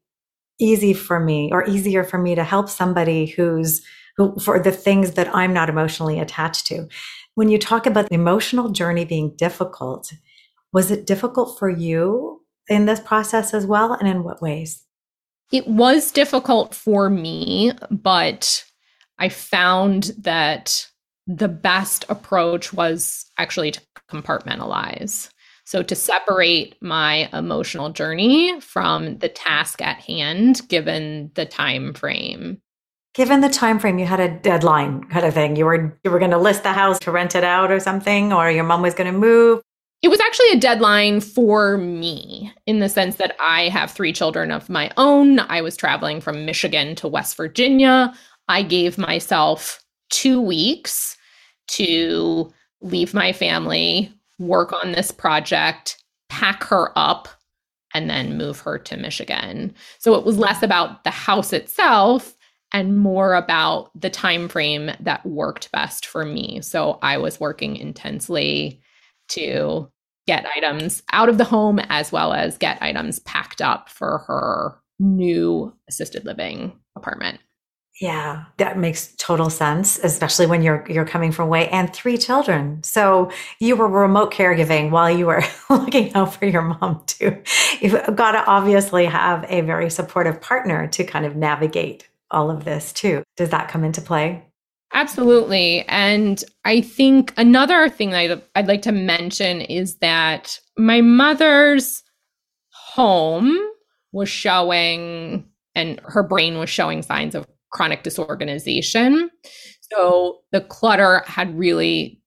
easy 0.59 0.93
for 0.93 1.19
me 1.19 1.51
or 1.53 1.69
easier 1.69 2.03
for 2.03 2.17
me 2.17 2.33
to 2.35 2.43
help 2.43 2.69
somebody 2.69 3.27
who's 3.27 3.79
who, 3.79 3.85
for 4.41 4.59
the 4.59 4.71
things 4.71 5.11
that 5.11 5.33
I'm 5.35 5.53
not 5.53 5.69
emotionally 5.69 6.19
attached 6.19 6.67
to. 6.67 6.88
When 7.35 7.49
you 7.49 7.57
talk 7.57 7.85
about 7.85 8.09
the 8.09 8.15
emotional 8.15 8.69
journey 8.69 9.05
being 9.05 9.35
difficult, 9.35 10.11
was 10.73 10.91
it 10.91 11.07
difficult 11.07 11.57
for 11.57 11.69
you 11.69 12.41
in 12.67 12.85
this 12.85 12.99
process 12.99 13.53
as 13.53 13.65
well? 13.65 13.93
And 13.93 14.07
in 14.07 14.23
what 14.23 14.41
ways? 14.41 14.83
It 15.51 15.67
was 15.67 16.11
difficult 16.11 16.75
for 16.75 17.09
me, 17.09 17.71
but 17.89 18.63
I 19.17 19.29
found 19.29 20.11
that 20.19 20.88
the 21.25 21.47
best 21.47 22.05
approach 22.09 22.73
was 22.73 23.25
actually 23.38 23.71
to 23.71 23.81
compartmentalize. 24.11 25.29
So 25.65 25.83
to 25.83 25.95
separate 25.95 26.75
my 26.81 27.29
emotional 27.31 27.91
journey 27.91 28.59
from 28.59 29.19
the 29.19 29.29
task 29.29 29.81
at 29.81 29.99
hand 29.99 30.67
given 30.67 31.31
the 31.35 31.45
time 31.45 31.93
frame 31.93 32.61
given 33.13 33.41
the 33.41 33.49
time 33.49 33.79
frame 33.79 33.99
you 33.99 34.05
had 34.05 34.19
a 34.19 34.29
deadline 34.39 35.03
kind 35.05 35.25
of 35.25 35.33
thing 35.33 35.55
you 35.55 35.65
were 35.65 35.97
you 36.03 36.11
were 36.11 36.19
going 36.19 36.31
to 36.31 36.37
list 36.37 36.63
the 36.63 36.73
house 36.73 36.99
to 36.99 37.11
rent 37.11 37.35
it 37.35 37.43
out 37.43 37.71
or 37.71 37.79
something 37.79 38.31
or 38.33 38.49
your 38.51 38.63
mom 38.63 38.81
was 38.81 38.93
going 38.93 39.11
to 39.11 39.17
move 39.17 39.61
it 40.01 40.07
was 40.07 40.19
actually 40.21 40.51
a 40.51 40.59
deadline 40.59 41.19
for 41.19 41.77
me 41.77 42.53
in 42.65 42.79
the 42.79 42.87
sense 42.87 43.17
that 43.17 43.35
I 43.39 43.67
have 43.67 43.91
three 43.91 44.13
children 44.13 44.49
of 44.49 44.69
my 44.69 44.91
own. 44.95 45.39
I 45.39 45.61
was 45.61 45.75
traveling 45.75 46.21
from 46.21 46.45
Michigan 46.45 46.95
to 46.95 47.07
West 47.07 47.35
Virginia. 47.35 48.13
I 48.47 48.63
gave 48.63 48.97
myself 48.97 49.83
two 50.09 50.39
weeks 50.39 51.17
to 51.67 52.51
leave 52.81 53.13
my 53.13 53.33
family, 53.33 54.11
work 54.39 54.71
on 54.71 54.93
this 54.93 55.11
project, 55.11 56.01
pack 56.29 56.63
her 56.63 56.97
up, 56.97 57.27
and 57.93 58.09
then 58.09 58.37
move 58.37 58.59
her 58.61 58.77
to 58.79 58.95
Michigan. 58.95 59.73
So 59.97 60.15
it 60.15 60.25
was 60.25 60.37
less 60.37 60.63
about 60.63 61.03
the 61.03 61.09
house 61.09 61.51
itself 61.51 62.37
and 62.73 62.97
more 62.97 63.33
about 63.33 63.89
the 63.99 64.09
time 64.09 64.47
frame 64.47 64.91
that 64.99 65.25
worked 65.25 65.71
best 65.71 66.05
for 66.05 66.25
me. 66.25 66.61
So 66.61 66.99
I 67.01 67.17
was 67.17 67.39
working 67.39 67.75
intensely 67.75 68.81
to 69.29 69.91
get 70.27 70.45
items 70.55 71.01
out 71.11 71.29
of 71.29 71.38
the 71.38 71.43
home 71.43 71.79
as 71.89 72.11
well 72.11 72.33
as 72.33 72.57
get 72.57 72.81
items 72.81 73.19
packed 73.19 73.61
up 73.61 73.89
for 73.89 74.19
her 74.27 74.79
new 74.99 75.73
assisted 75.88 76.25
living 76.25 76.73
apartment. 76.95 77.39
Yeah, 77.99 78.45
that 78.57 78.77
makes 78.77 79.13
total 79.17 79.49
sense, 79.49 79.99
especially 79.99 80.45
when 80.45 80.61
you're 80.61 80.85
you're 80.88 81.05
coming 81.05 81.33
from 81.33 81.47
away 81.47 81.67
and 81.67 81.91
three 81.93 82.17
children. 82.17 82.81
So 82.81 83.29
you 83.59 83.75
were 83.75 83.89
remote 83.89 84.33
caregiving 84.33 84.89
while 84.89 85.11
you 85.11 85.25
were 85.25 85.43
looking 85.69 86.13
out 86.13 86.33
for 86.33 86.45
your 86.45 86.61
mom 86.61 87.03
too. 87.07 87.41
You've 87.81 88.15
got 88.15 88.31
to 88.31 88.45
obviously 88.45 89.05
have 89.05 89.45
a 89.49 89.61
very 89.61 89.89
supportive 89.89 90.39
partner 90.39 90.88
to 90.88 91.03
kind 91.03 91.25
of 91.25 91.35
navigate 91.35 92.08
all 92.31 92.51
of 92.51 92.65
this 92.65 92.93
too. 92.93 93.24
Does 93.38 93.50
that 93.50 93.69
come 93.69 93.83
into 93.83 94.01
play? 94.01 94.45
Absolutely. 94.93 95.86
And 95.88 96.43
I 96.65 96.81
think 96.81 97.33
another 97.38 97.89
thing 97.89 98.09
that 98.09 98.50
I'd 98.55 98.67
like 98.67 98.81
to 98.83 98.91
mention 98.91 99.62
is 99.62 99.98
that 100.00 100.59
my 100.77 101.01
mother's 101.01 102.01
home 102.71 103.55
was 104.12 104.29
showing, 104.29 105.45
and 105.75 106.01
her 106.03 106.24
brain 106.24 106.57
was 106.57 106.69
showing 106.69 107.03
signs 107.03 107.36
of 107.36 107.45
chronic 107.71 108.01
disorganization. 108.01 109.29
So 109.93 110.39
the 110.51 110.62
clutter 110.62 111.24
had 111.27 111.57
really 111.57 112.19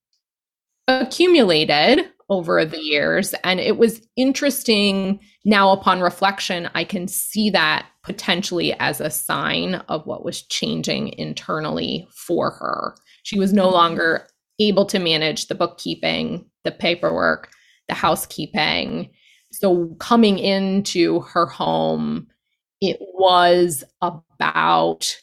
accumulated 0.86 2.08
over 2.28 2.64
the 2.64 2.80
years. 2.80 3.34
And 3.44 3.60
it 3.60 3.76
was 3.76 4.00
interesting 4.16 5.20
now, 5.44 5.72
upon 5.72 6.00
reflection, 6.00 6.70
I 6.74 6.84
can 6.84 7.08
see 7.08 7.50
that 7.50 7.86
potentially 8.04 8.74
as 8.74 9.00
a 9.00 9.10
sign 9.10 9.76
of 9.88 10.06
what 10.06 10.24
was 10.24 10.42
changing 10.42 11.14
internally 11.18 12.06
for 12.14 12.50
her. 12.52 12.94
She 13.24 13.38
was 13.38 13.52
no 13.52 13.68
longer 13.68 14.28
able 14.60 14.86
to 14.86 15.00
manage 15.00 15.48
the 15.48 15.56
bookkeeping, 15.56 16.48
the 16.64 16.70
paperwork, 16.70 17.50
the 17.88 17.94
housekeeping. 17.94 19.10
So, 19.50 19.96
coming 19.98 20.38
into 20.38 21.20
her 21.20 21.46
home, 21.46 22.28
it 22.80 22.98
was 23.00 23.82
about 24.00 25.16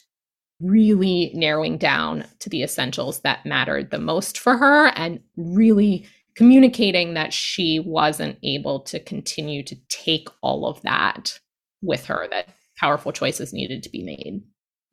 really 0.60 1.30
narrowing 1.34 1.78
down 1.78 2.26
to 2.40 2.50
the 2.50 2.62
essentials 2.62 3.20
that 3.20 3.46
mattered 3.46 3.90
the 3.90 3.98
most 3.98 4.38
for 4.38 4.58
her 4.58 4.88
and 4.88 5.20
really 5.36 6.06
communicating 6.40 7.12
that 7.12 7.34
she 7.34 7.78
wasn't 7.78 8.38
able 8.42 8.80
to 8.80 8.98
continue 8.98 9.62
to 9.62 9.76
take 9.90 10.26
all 10.40 10.66
of 10.66 10.80
that 10.80 11.38
with 11.82 12.06
her, 12.06 12.26
that 12.30 12.48
powerful 12.78 13.12
choices 13.12 13.52
needed 13.52 13.82
to 13.82 13.90
be 13.90 14.02
made. 14.02 14.42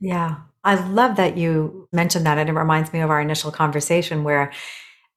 Yeah. 0.01 0.39
I 0.66 0.75
love 0.89 1.16
that 1.16 1.38
you 1.38 1.88
mentioned 1.94 2.25
that. 2.25 2.38
And 2.38 2.50
it 2.50 2.54
reminds 2.54 2.92
me 2.92 3.00
of 3.00 3.10
our 3.10 3.22
initial 3.22 3.50
conversation 3.50 4.25
where 4.25 4.51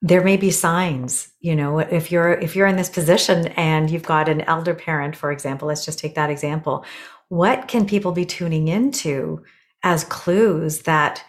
there 0.03 0.23
may 0.23 0.37
be 0.37 0.53
signs, 0.53 1.33
you 1.41 1.57
know, 1.57 1.81
if 1.81 2.13
you're 2.13 2.35
if 2.35 2.55
you're 2.55 2.69
in 2.69 2.77
this 2.77 2.89
position 2.89 3.49
and 3.49 3.91
you've 3.91 4.05
got 4.05 4.29
an 4.29 4.43
elder 4.43 4.73
parent, 4.73 5.17
for 5.17 5.33
example, 5.33 5.67
let's 5.67 5.85
just 5.85 5.99
take 5.99 6.15
that 6.15 6.31
example. 6.31 6.85
What 7.29 7.67
can 7.67 7.87
people 7.87 8.13
be 8.13 8.25
tuning 8.25 8.69
into 8.69 9.43
as 9.83 10.05
clues 10.05 10.83
that 10.83 11.25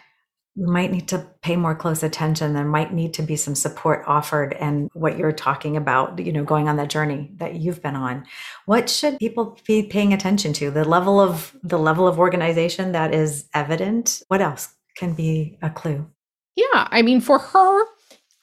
we 0.54 0.66
might 0.66 0.92
need 0.92 1.08
to 1.08 1.26
pay 1.40 1.56
more 1.56 1.74
close 1.74 2.02
attention. 2.02 2.52
There 2.52 2.64
might 2.64 2.92
need 2.92 3.14
to 3.14 3.22
be 3.22 3.36
some 3.36 3.54
support 3.54 4.04
offered. 4.06 4.52
And 4.54 4.90
what 4.92 5.16
you're 5.16 5.32
talking 5.32 5.76
about, 5.76 6.18
you 6.18 6.32
know, 6.32 6.44
going 6.44 6.68
on 6.68 6.76
that 6.76 6.90
journey 6.90 7.30
that 7.36 7.54
you've 7.54 7.82
been 7.82 7.96
on, 7.96 8.26
what 8.66 8.90
should 8.90 9.18
people 9.18 9.58
be 9.66 9.84
paying 9.84 10.12
attention 10.12 10.52
to? 10.54 10.70
The 10.70 10.84
level 10.84 11.20
of 11.20 11.56
the 11.62 11.78
level 11.78 12.06
of 12.06 12.18
organization 12.18 12.92
that 12.92 13.14
is 13.14 13.46
evident. 13.54 14.22
What 14.28 14.42
else 14.42 14.74
can 14.94 15.14
be 15.14 15.58
a 15.62 15.70
clue? 15.70 16.06
Yeah, 16.54 16.86
I 16.90 17.00
mean, 17.00 17.22
for 17.22 17.38
her, 17.38 17.84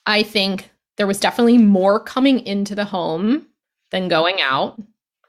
I 0.07 0.23
think 0.23 0.71
there 0.97 1.07
was 1.07 1.19
definitely 1.19 1.59
more 1.59 1.99
coming 1.99 2.39
into 2.39 2.73
the 2.73 2.85
home 2.85 3.45
than 3.91 4.07
going 4.07 4.41
out. 4.41 4.81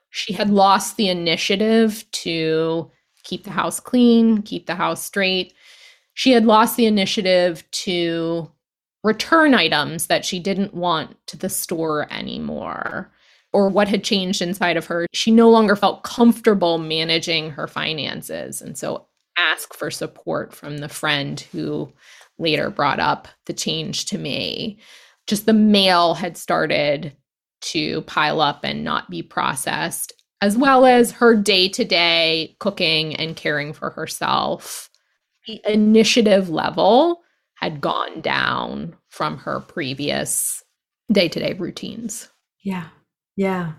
She 0.09 0.33
had 0.33 0.49
lost 0.49 0.97
the 0.97 1.09
initiative 1.09 2.05
to 2.13 2.91
keep 3.23 3.45
the 3.45 3.51
house 3.51 3.81
clean, 3.81 4.41
keep 4.43 4.67
the 4.67 4.75
house 4.75 5.05
straight 5.05 5.53
she 6.21 6.33
had 6.33 6.45
lost 6.45 6.77
the 6.77 6.85
initiative 6.85 7.65
to 7.71 8.53
return 9.03 9.55
items 9.55 10.09
that 10.09 10.23
she 10.23 10.39
didn't 10.39 10.75
want 10.75 11.17
to 11.27 11.35
the 11.35 11.49
store 11.49 12.07
anymore 12.13 13.11
or 13.55 13.71
what 13.71 13.89
had 13.89 14.05
changed 14.05 14.43
inside 14.43 14.77
of 14.77 14.85
her. 14.85 15.07
She 15.15 15.31
no 15.31 15.49
longer 15.49 15.75
felt 15.75 16.03
comfortable 16.03 16.77
managing 16.77 17.53
her 17.53 17.67
finances. 17.67 18.61
And 18.61 18.77
so 18.77 19.07
ask 19.39 19.73
for 19.73 19.91
support 19.91 20.55
from 20.55 20.77
the 20.77 20.91
friend 20.91 21.41
who 21.53 21.91
later 22.39 22.69
brought 22.69 23.01
up 23.01 23.27
the 23.47 23.55
change 23.55 24.05
to 24.05 24.19
me. 24.19 24.79
Just 25.27 25.47
the 25.47 25.55
mail 25.55 26.13
had 26.13 26.37
started 26.37 27.17
to 27.63 28.03
pile 28.03 28.43
up 28.43 28.63
and 28.63 28.85
not 28.85 29.09
be 29.09 29.23
processed, 29.23 30.13
as 30.43 30.55
well 30.55 30.85
as 30.85 31.13
her 31.13 31.35
day 31.35 31.67
to 31.71 31.85
day 31.87 32.57
cooking 32.61 33.17
and 33.17 33.37
caring 33.37 33.73
for 33.73 33.89
herself 33.89 34.90
the 35.47 35.61
initiative 35.67 36.51
level 36.51 37.23
had 37.55 37.81
gone 37.81 38.21
down 38.21 38.97
from 39.09 39.39
her 39.39 39.61
previous 39.61 40.63
day 41.13 41.29
to 41.29 41.41
day 41.41 41.53
routines. 41.55 42.29
Yeah. 42.63 42.87
Yeah. 43.37 43.73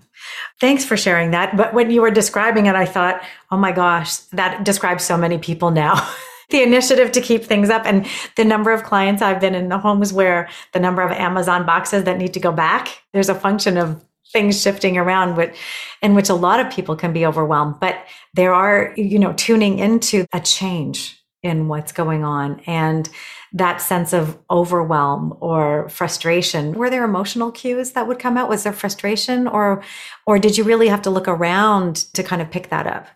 Thanks 0.59 0.85
for 0.85 0.97
sharing 0.97 1.31
that. 1.31 1.55
But 1.55 1.73
when 1.73 1.91
you 1.91 2.01
were 2.01 2.11
describing 2.11 2.65
it, 2.65 2.75
I 2.75 2.85
thought, 2.85 3.21
oh 3.51 3.57
my 3.57 3.71
gosh, 3.71 4.17
that 4.33 4.63
describes 4.63 5.03
so 5.03 5.17
many 5.17 5.37
people 5.37 5.71
now. 5.71 6.07
the 6.49 6.61
initiative 6.61 7.11
to 7.13 7.21
keep 7.21 7.43
things 7.43 7.69
up 7.69 7.83
and 7.85 8.05
the 8.35 8.43
number 8.43 8.71
of 8.71 8.83
clients 8.83 9.21
I've 9.21 9.39
been 9.39 9.55
in 9.55 9.69
the 9.69 9.77
homes 9.77 10.11
where 10.11 10.49
the 10.73 10.79
number 10.79 11.01
of 11.01 11.11
Amazon 11.11 11.65
boxes 11.65 12.03
that 12.03 12.17
need 12.17 12.33
to 12.33 12.39
go 12.39 12.51
back, 12.51 13.03
there's 13.13 13.29
a 13.29 13.35
function 13.35 13.77
of 13.77 14.03
things 14.31 14.61
shifting 14.61 14.97
around 14.97 15.35
but 15.35 15.53
in 16.01 16.15
which 16.15 16.29
a 16.29 16.33
lot 16.33 16.59
of 16.59 16.71
people 16.71 16.95
can 16.95 17.11
be 17.11 17.25
overwhelmed 17.25 17.79
but 17.79 18.05
there 18.33 18.53
are 18.53 18.93
you 18.95 19.19
know 19.19 19.33
tuning 19.33 19.79
into 19.79 20.25
a 20.31 20.39
change 20.39 21.20
in 21.43 21.67
what's 21.67 21.91
going 21.91 22.23
on 22.23 22.61
and 22.67 23.09
that 23.53 23.81
sense 23.81 24.13
of 24.13 24.37
overwhelm 24.49 25.35
or 25.41 25.89
frustration. 25.89 26.73
Were 26.73 26.89
there 26.89 27.03
emotional 27.03 27.51
cues 27.51 27.91
that 27.91 28.07
would 28.07 28.19
come 28.19 28.37
out? 28.37 28.49
Was 28.49 28.63
there 28.63 28.73
frustration 28.73 29.47
or 29.47 29.83
or 30.25 30.39
did 30.39 30.57
you 30.57 30.63
really 30.63 30.87
have 30.87 31.01
to 31.03 31.09
look 31.09 31.27
around 31.27 31.95
to 32.13 32.23
kind 32.23 32.41
of 32.41 32.51
pick 32.51 32.69
that 32.69 32.87
up? 32.87 33.07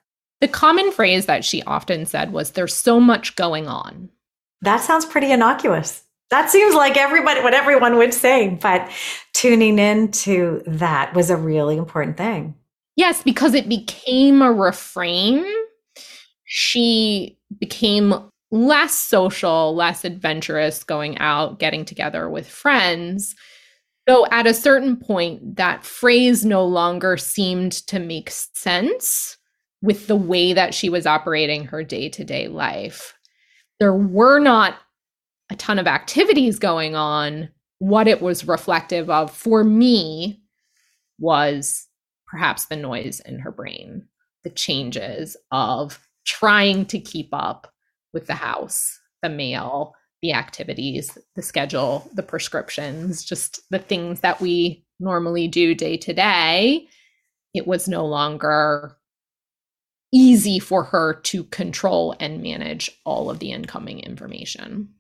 The 0.41 0.48
common 0.48 0.91
phrase 0.91 1.27
that 1.27 1.46
she 1.46 1.63
often 1.63 2.05
said 2.05 2.34
was 2.34 2.51
there's 2.51 2.75
so 2.75 3.00
much 3.00 3.36
going 3.36 3.67
on. 3.67 4.10
That 4.62 4.82
sounds 4.82 5.05
pretty 5.05 5.32
innocuous. 5.32 6.03
That 6.32 6.50
seems 6.50 6.75
like 6.75 6.98
everybody 6.98 7.41
what 7.41 7.53
everyone 7.53 7.98
would 7.98 8.13
say 8.13 8.58
but 8.62 8.91
tuning 9.34 9.79
into 9.79 10.63
that 10.65 11.13
was 11.13 11.29
a 11.29 11.38
really 11.38 11.77
important 11.77 12.17
thing. 12.17 12.55
Yes 12.96 13.24
because 13.24 13.53
it 13.53 13.70
became 13.70 14.41
a 14.41 14.51
refrain. 14.51 15.46
She 16.44 17.38
became 17.59 18.13
less 18.51 18.93
social 18.93 19.75
less 19.75 20.05
adventurous 20.05 20.83
going 20.83 21.17
out 21.17 21.59
getting 21.59 21.83
together 21.83 22.29
with 22.29 22.47
friends. 22.47 23.35
Though 24.07 24.27
at 24.27 24.45
a 24.45 24.53
certain 24.53 24.97
point 24.97 25.55
that 25.55 25.83
phrase 25.83 26.45
no 26.45 26.63
longer 26.63 27.17
seemed 27.17 27.71
to 27.88 28.00
make 28.00 28.29
sense 28.29 29.38
with 29.81 30.07
the 30.07 30.15
way 30.15 30.53
that 30.53 30.74
she 30.74 30.89
was 30.89 31.05
operating 31.05 31.65
her 31.65 31.83
day-to-day 31.83 32.47
life. 32.47 33.15
There 33.79 33.95
were 33.95 34.39
not 34.39 34.77
a 35.51 35.55
ton 35.55 35.79
of 35.79 35.88
activities 35.88 36.59
going 36.59 36.95
on, 36.95 37.50
what 37.79 38.07
it 38.07 38.21
was 38.21 38.47
reflective 38.47 39.09
of 39.09 39.31
for 39.31 39.63
me 39.63 40.41
was 41.19 41.88
perhaps 42.25 42.65
the 42.65 42.75
noise 42.75 43.19
in 43.21 43.39
her 43.39 43.51
brain, 43.51 44.07
the 44.43 44.50
changes 44.50 45.35
of 45.51 46.04
trying 46.25 46.86
to 46.88 47.00
keep 47.00 47.29
up 47.32 47.72
with 48.13 48.27
the 48.27 48.34
house, 48.34 49.00
the 49.22 49.29
mail, 49.29 49.94
the 50.22 50.34
activities, 50.34 51.17
the 51.36 51.41
schedule, 51.41 52.10
the 52.13 52.24
prescriptions, 52.24 53.24
just 53.24 53.60
the 53.70 53.79
things 53.79 54.22
that 54.22 54.41
we 54.41 54.84
normally 55.00 55.48
do 55.48 55.75
day 55.75 55.98
to 55.98 56.13
day. 56.13 56.88
It 57.53 57.67
was 57.67 57.88
no 57.88 58.05
longer 58.05 58.98
easy 60.12 60.60
for 60.60 60.84
her 60.84 61.13
to 61.13 61.44
control 61.46 62.15
and 62.20 62.41
manage 62.41 62.89
all 63.05 63.29
of 63.29 63.39
the 63.39 63.51
incoming 63.51 64.00
information. 64.00 64.94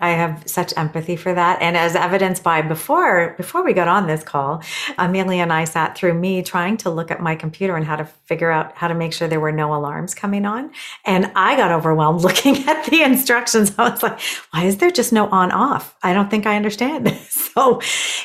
I 0.00 0.10
have 0.10 0.44
such 0.46 0.72
empathy 0.76 1.16
for 1.16 1.34
that. 1.34 1.60
And 1.60 1.76
as 1.76 1.96
evidenced 1.96 2.44
by 2.44 2.62
before, 2.62 3.34
before 3.36 3.64
we 3.64 3.72
got 3.72 3.88
on 3.88 4.06
this 4.06 4.22
call, 4.22 4.62
Amelia 4.96 5.42
and 5.42 5.52
I 5.52 5.64
sat 5.64 5.98
through 5.98 6.14
me 6.14 6.42
trying 6.42 6.76
to 6.78 6.90
look 6.90 7.10
at 7.10 7.20
my 7.20 7.34
computer 7.34 7.74
and 7.74 7.84
how 7.84 7.96
to 7.96 8.04
figure 8.04 8.50
out 8.50 8.76
how 8.76 8.86
to 8.86 8.94
make 8.94 9.12
sure 9.12 9.26
there 9.26 9.40
were 9.40 9.50
no 9.50 9.74
alarms 9.74 10.14
coming 10.14 10.46
on. 10.46 10.70
And 11.04 11.32
I 11.34 11.56
got 11.56 11.72
overwhelmed 11.72 12.20
looking 12.22 12.68
at 12.68 12.86
the 12.86 13.02
instructions. 13.02 13.74
I 13.76 13.90
was 13.90 14.02
like, 14.02 14.20
why 14.52 14.64
is 14.64 14.76
there 14.76 14.92
just 14.92 15.12
no 15.12 15.28
on 15.30 15.50
off? 15.50 15.96
I 16.02 16.14
don't 16.14 16.30
think 16.30 16.46
I 16.46 16.54
understand. 16.54 17.08
so 17.28 17.80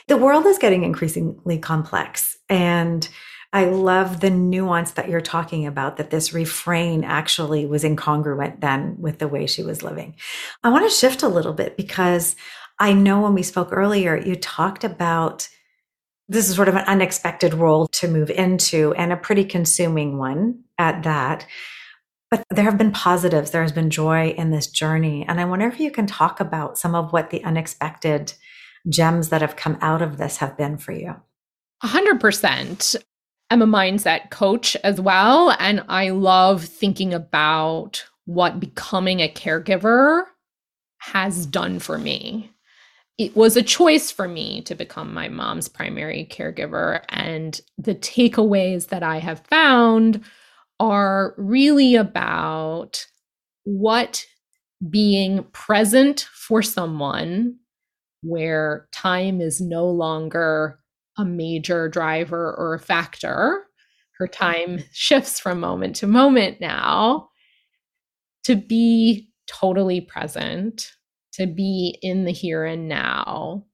the 0.07 0.17
world 0.17 0.45
is 0.45 0.59
getting 0.59 0.83
increasingly 0.83 1.57
complex 1.57 2.37
and 2.49 3.09
I 3.53 3.65
love 3.65 4.19
the 4.19 4.31
nuance 4.31 4.91
that 4.91 5.08
you're 5.08 5.21
talking 5.21 5.67
about, 5.67 5.97
that 5.97 6.10
this 6.10 6.34
refrain 6.34 7.04
actually 7.04 7.67
was 7.67 7.84
incongruent 7.84 8.62
then 8.62 8.95
with 8.99 9.19
the 9.19 9.27
way 9.27 9.45
she 9.45 9.62
was 9.62 9.84
living. 9.84 10.15
I 10.63 10.69
want 10.69 10.89
to 10.89 10.95
shift 10.95 11.21
a 11.21 11.27
little 11.27 11.54
bit 11.54 11.77
because 11.77 12.36
I 12.80 12.93
know 12.93 13.21
when 13.21 13.36
we 13.36 13.43
spoke 13.43 13.69
earlier, 13.71 14.17
you 14.17 14.36
talked 14.36 14.84
about 14.84 15.47
this 16.27 16.49
is 16.49 16.56
sort 16.56 16.67
of 16.69 16.75
an 16.75 16.86
unexpected 16.86 17.54
role 17.54 17.88
to 17.89 18.08
move 18.08 18.32
into 18.32 18.93
and 18.95 19.13
a 19.13 19.17
pretty 19.17 19.45
consuming 19.45 20.17
one 20.17 20.63
at 20.80 21.04
that. 21.04 21.45
But 22.32 22.43
there 22.49 22.65
have 22.65 22.80
been 22.80 22.91
positives, 22.91 23.51
there 23.51 23.62
has 23.62 23.71
been 23.71 23.91
joy 23.91 24.30
in 24.30 24.49
this 24.49 24.65
journey. 24.65 25.25
And 25.27 25.39
I 25.39 25.45
wonder 25.45 25.67
if 25.67 25.80
you 25.80 25.91
can 25.91 26.08
talk 26.08 26.39
about 26.39 26.80
some 26.80 26.95
of 26.95 27.13
what 27.13 27.30
the 27.30 27.43
unexpected 27.43 28.34
gems 28.89 29.30
that 29.30 29.41
have 29.41 29.56
come 29.56 29.77
out 29.82 30.01
of 30.01 30.17
this 30.17 30.38
have 30.38 30.58
been 30.58 30.77
for 30.77 30.93
you. 30.93 31.15
100%. 31.84 32.95
I'm 33.49 33.62
a 33.62 33.67
mindset 33.67 34.32
coach 34.32 34.75
as 34.84 34.99
well. 34.99 35.56
And 35.60 35.84
I 35.88 36.10
love 36.10 36.63
thinking 36.63 37.13
about 37.13 38.03
what 38.25 38.60
becoming 38.60 39.19
a 39.19 39.29
caregiver 39.29 40.23
has 40.99 41.45
done 41.45 41.79
for 41.79 41.97
me. 41.97 42.49
It 43.17 43.36
was 43.36 43.56
a 43.56 43.62
choice 43.62 44.10
for 44.10 44.27
me 44.27 44.62
to 44.63 44.73
become 44.73 45.13
my 45.13 45.29
mom's 45.29 45.67
primary 45.67 46.27
caregiver. 46.32 47.01
And 47.10 47.60
the 47.77 47.93
takeaways 47.93 48.88
that 48.88 49.03
I 49.03 49.19
have 49.19 49.45
found 49.47 50.23
are 50.79 51.36
really 51.38 51.95
about 51.95 53.06
what 53.65 54.25
being 54.89 55.43
present 55.51 56.27
for 56.34 56.62
someone 56.62 57.58
where 58.21 58.88
time 58.91 59.41
is 59.41 59.62
no 59.62 59.86
longer 59.86 60.79
a 61.17 61.26
major 61.26 61.88
driver 61.89 62.54
or 62.58 62.73
a 62.73 62.80
factor. 62.80 63.65
Her 64.17 64.28
time 64.28 64.78
mm-hmm. 64.78 64.84
shifts 64.91 65.39
from 65.39 65.60
moment 65.60 65.95
to 65.97 66.08
moment 66.08 66.62
now 66.62 67.30
to 68.43 68.56
be 68.56 69.30
totally 69.47 70.02
present, 70.02 70.91
to 71.34 71.47
be 71.47 71.97
in 72.02 72.26
the 72.26 72.32
here 72.32 72.65
and 72.65 72.88
now, 72.88 73.65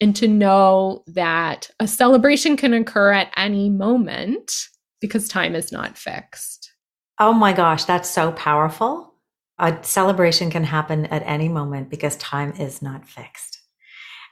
and 0.00 0.16
to 0.16 0.28
know 0.28 1.04
that 1.06 1.70
a 1.78 1.86
celebration 1.86 2.56
can 2.56 2.74
occur 2.74 3.12
at 3.12 3.32
any 3.36 3.70
moment 3.70 4.68
because 5.00 5.28
time 5.28 5.54
is 5.54 5.70
not 5.70 5.96
fixed. 5.96 6.72
Oh 7.20 7.32
my 7.32 7.52
gosh, 7.52 7.84
that's 7.84 8.10
so 8.10 8.32
powerful. 8.32 9.14
A 9.58 9.78
celebration 9.82 10.50
can 10.50 10.64
happen 10.64 11.06
at 11.06 11.22
any 11.24 11.48
moment 11.48 11.88
because 11.88 12.16
time 12.16 12.52
is 12.58 12.82
not 12.82 13.06
fixed. 13.06 13.60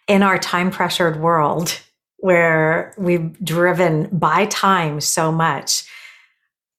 In 0.09 0.23
our 0.23 0.37
time 0.37 0.71
pressured 0.71 1.21
world, 1.21 1.81
where 2.23 2.95
we've 2.97 3.37
driven 3.45 4.09
by 4.17 4.47
time 4.47 5.01
so 5.01 5.33
much, 5.33 5.83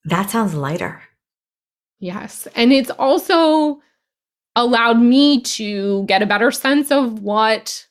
that 0.06 0.30
sounds 0.30 0.54
lighter. 0.54 1.02
Yes. 2.00 2.48
And 2.56 2.72
it's 2.72 2.90
also 2.92 3.82
allowed 4.56 5.02
me 5.02 5.42
to 5.42 6.06
get 6.06 6.22
a 6.22 6.26
better 6.26 6.50
sense 6.50 6.92
of 6.92 7.20
what 7.24 7.86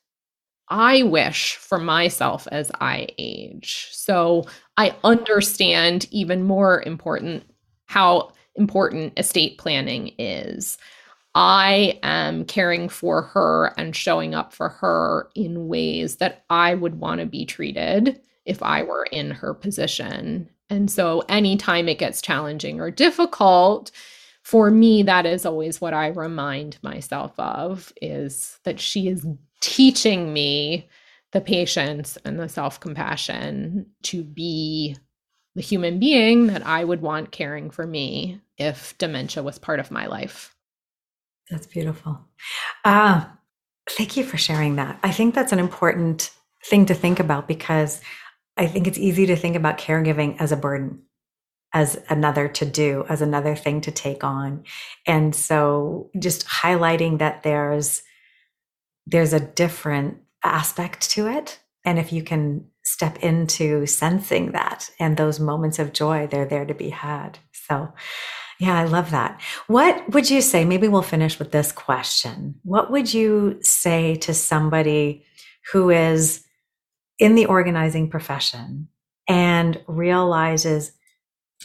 I 0.71 1.03
wish 1.03 1.57
for 1.57 1.79
myself 1.79 2.49
as 2.51 2.71
I 2.81 3.09
age. 3.19 3.89
So 3.93 4.47
I 4.79 4.97
understand 5.05 6.07
even 6.11 6.45
more 6.45 6.83
important 6.83 7.45
how 7.85 8.33
important 8.57 9.13
estate 9.19 9.59
planning 9.59 10.15
is. 10.19 10.79
I 11.35 11.99
am 12.03 12.45
caring 12.45 12.89
for 12.89 13.23
her 13.23 13.73
and 13.79 13.97
showing 13.97 14.35
up 14.35 14.53
for 14.53 14.69
her 14.69 15.31
in 15.35 15.69
ways 15.69 16.17
that 16.17 16.45
I 16.51 16.75
would 16.75 17.01
want 17.01 17.21
to 17.21 17.27
be 17.27 17.47
treated 17.47 18.21
if 18.45 18.63
I 18.63 18.83
were 18.83 19.05
in 19.05 19.31
her 19.31 19.55
position. 19.55 20.49
And 20.69 20.91
so 20.91 21.21
anytime 21.29 21.89
it 21.89 21.99
gets 21.99 22.21
challenging 22.21 22.81
or 22.81 22.91
difficult, 22.91 23.91
for 24.43 24.71
me 24.71 25.03
that 25.05 25.25
is 25.25 25.47
always 25.47 25.81
what 25.81 25.95
I 25.95 26.09
remind 26.09 26.79
myself 26.83 27.33
of 27.39 27.93
is 28.03 28.59
that 28.65 28.81
she 28.81 29.09
is 29.09 29.27
teaching 29.61 30.33
me 30.33 30.89
the 31.31 31.41
patience 31.41 32.19
and 32.25 32.39
the 32.39 32.49
self-compassion 32.49 33.87
to 34.03 34.25
be 34.25 34.97
the 35.55 35.63
human 35.63 35.99
being 35.99 36.49
that 36.49 36.67
I 36.67 36.85
would 36.85 37.01
want 37.01 37.31
caring 37.31 37.71
for 37.71 37.87
me 37.87 38.41
if 38.59 38.97
dementia 38.99 39.43
was 39.43 39.59
part 39.59 39.81
of 39.81 39.91
my 39.91 40.07
life. 40.07 40.52
That's 41.51 41.67
beautiful. 41.67 42.21
Uh, 42.85 43.25
thank 43.91 44.17
you 44.17 44.25
for 44.25 44.39
sharing 44.39 44.77
that. 44.77 44.99
I 45.03 45.11
think 45.11 45.35
that's 45.35 45.53
an 45.53 45.59
important 45.59 46.31
thing 46.65 46.87
to 46.87 46.95
think 46.95 47.21
about 47.21 47.49
because 47.49 48.01
I 48.57 48.67
think 48.67 48.87
it's 48.87 48.99
easy 48.99 49.27
to 49.27 49.37
think 49.37 49.57
about 49.57 49.79
caregiving 49.79 50.37
as 50.39 50.53
a 50.53 50.57
burden, 50.57 51.03
as 51.73 52.01
another 52.09 52.49
to 52.49 52.65
do, 52.65 53.05
as 53.09 53.23
another 53.23 53.57
thing 53.57 53.81
to 53.83 53.91
take 53.91 54.25
on. 54.25 54.65
And 55.07 55.35
so 55.35 56.11
just 56.19 56.47
highlighting 56.47 57.19
that 57.19 57.43
there's 57.43 58.03
there's 59.07 59.33
a 59.33 59.41
different 59.41 60.19
aspect 60.45 61.11
to 61.11 61.27
it. 61.27 61.59
And 61.85 61.99
if 61.99 62.13
you 62.13 62.23
can 62.23 62.67
step 62.85 63.19
into 63.19 63.85
sensing 63.87 64.53
that 64.53 64.91
and 65.01 65.17
those 65.17 65.41
moments 65.41 65.81
of 65.81 65.93
joy, 65.93 66.29
they're 66.29 66.47
there 66.47 66.65
to 66.65 66.75
be 66.75 66.91
had. 66.91 67.39
So 67.53 67.93
Yeah, 68.59 68.79
I 68.79 68.85
love 68.85 69.11
that. 69.11 69.41
What 69.67 70.09
would 70.11 70.31
you 70.31 70.41
say? 70.41 70.65
Maybe 70.65 70.89
we'll 70.89 71.03
finish 71.03 71.39
with 71.39 71.53
this 71.53 71.73
question. 71.73 72.55
What 72.63 72.91
would 72.91 73.13
you 73.13 73.59
say 73.63 74.17
to 74.17 74.35
somebody 74.35 75.25
who 75.73 75.91
is 75.91 76.45
in 77.19 77.35
the 77.35 77.47
organizing 77.47 78.09
profession 78.11 78.89
and 79.29 79.81
realizes 79.87 80.93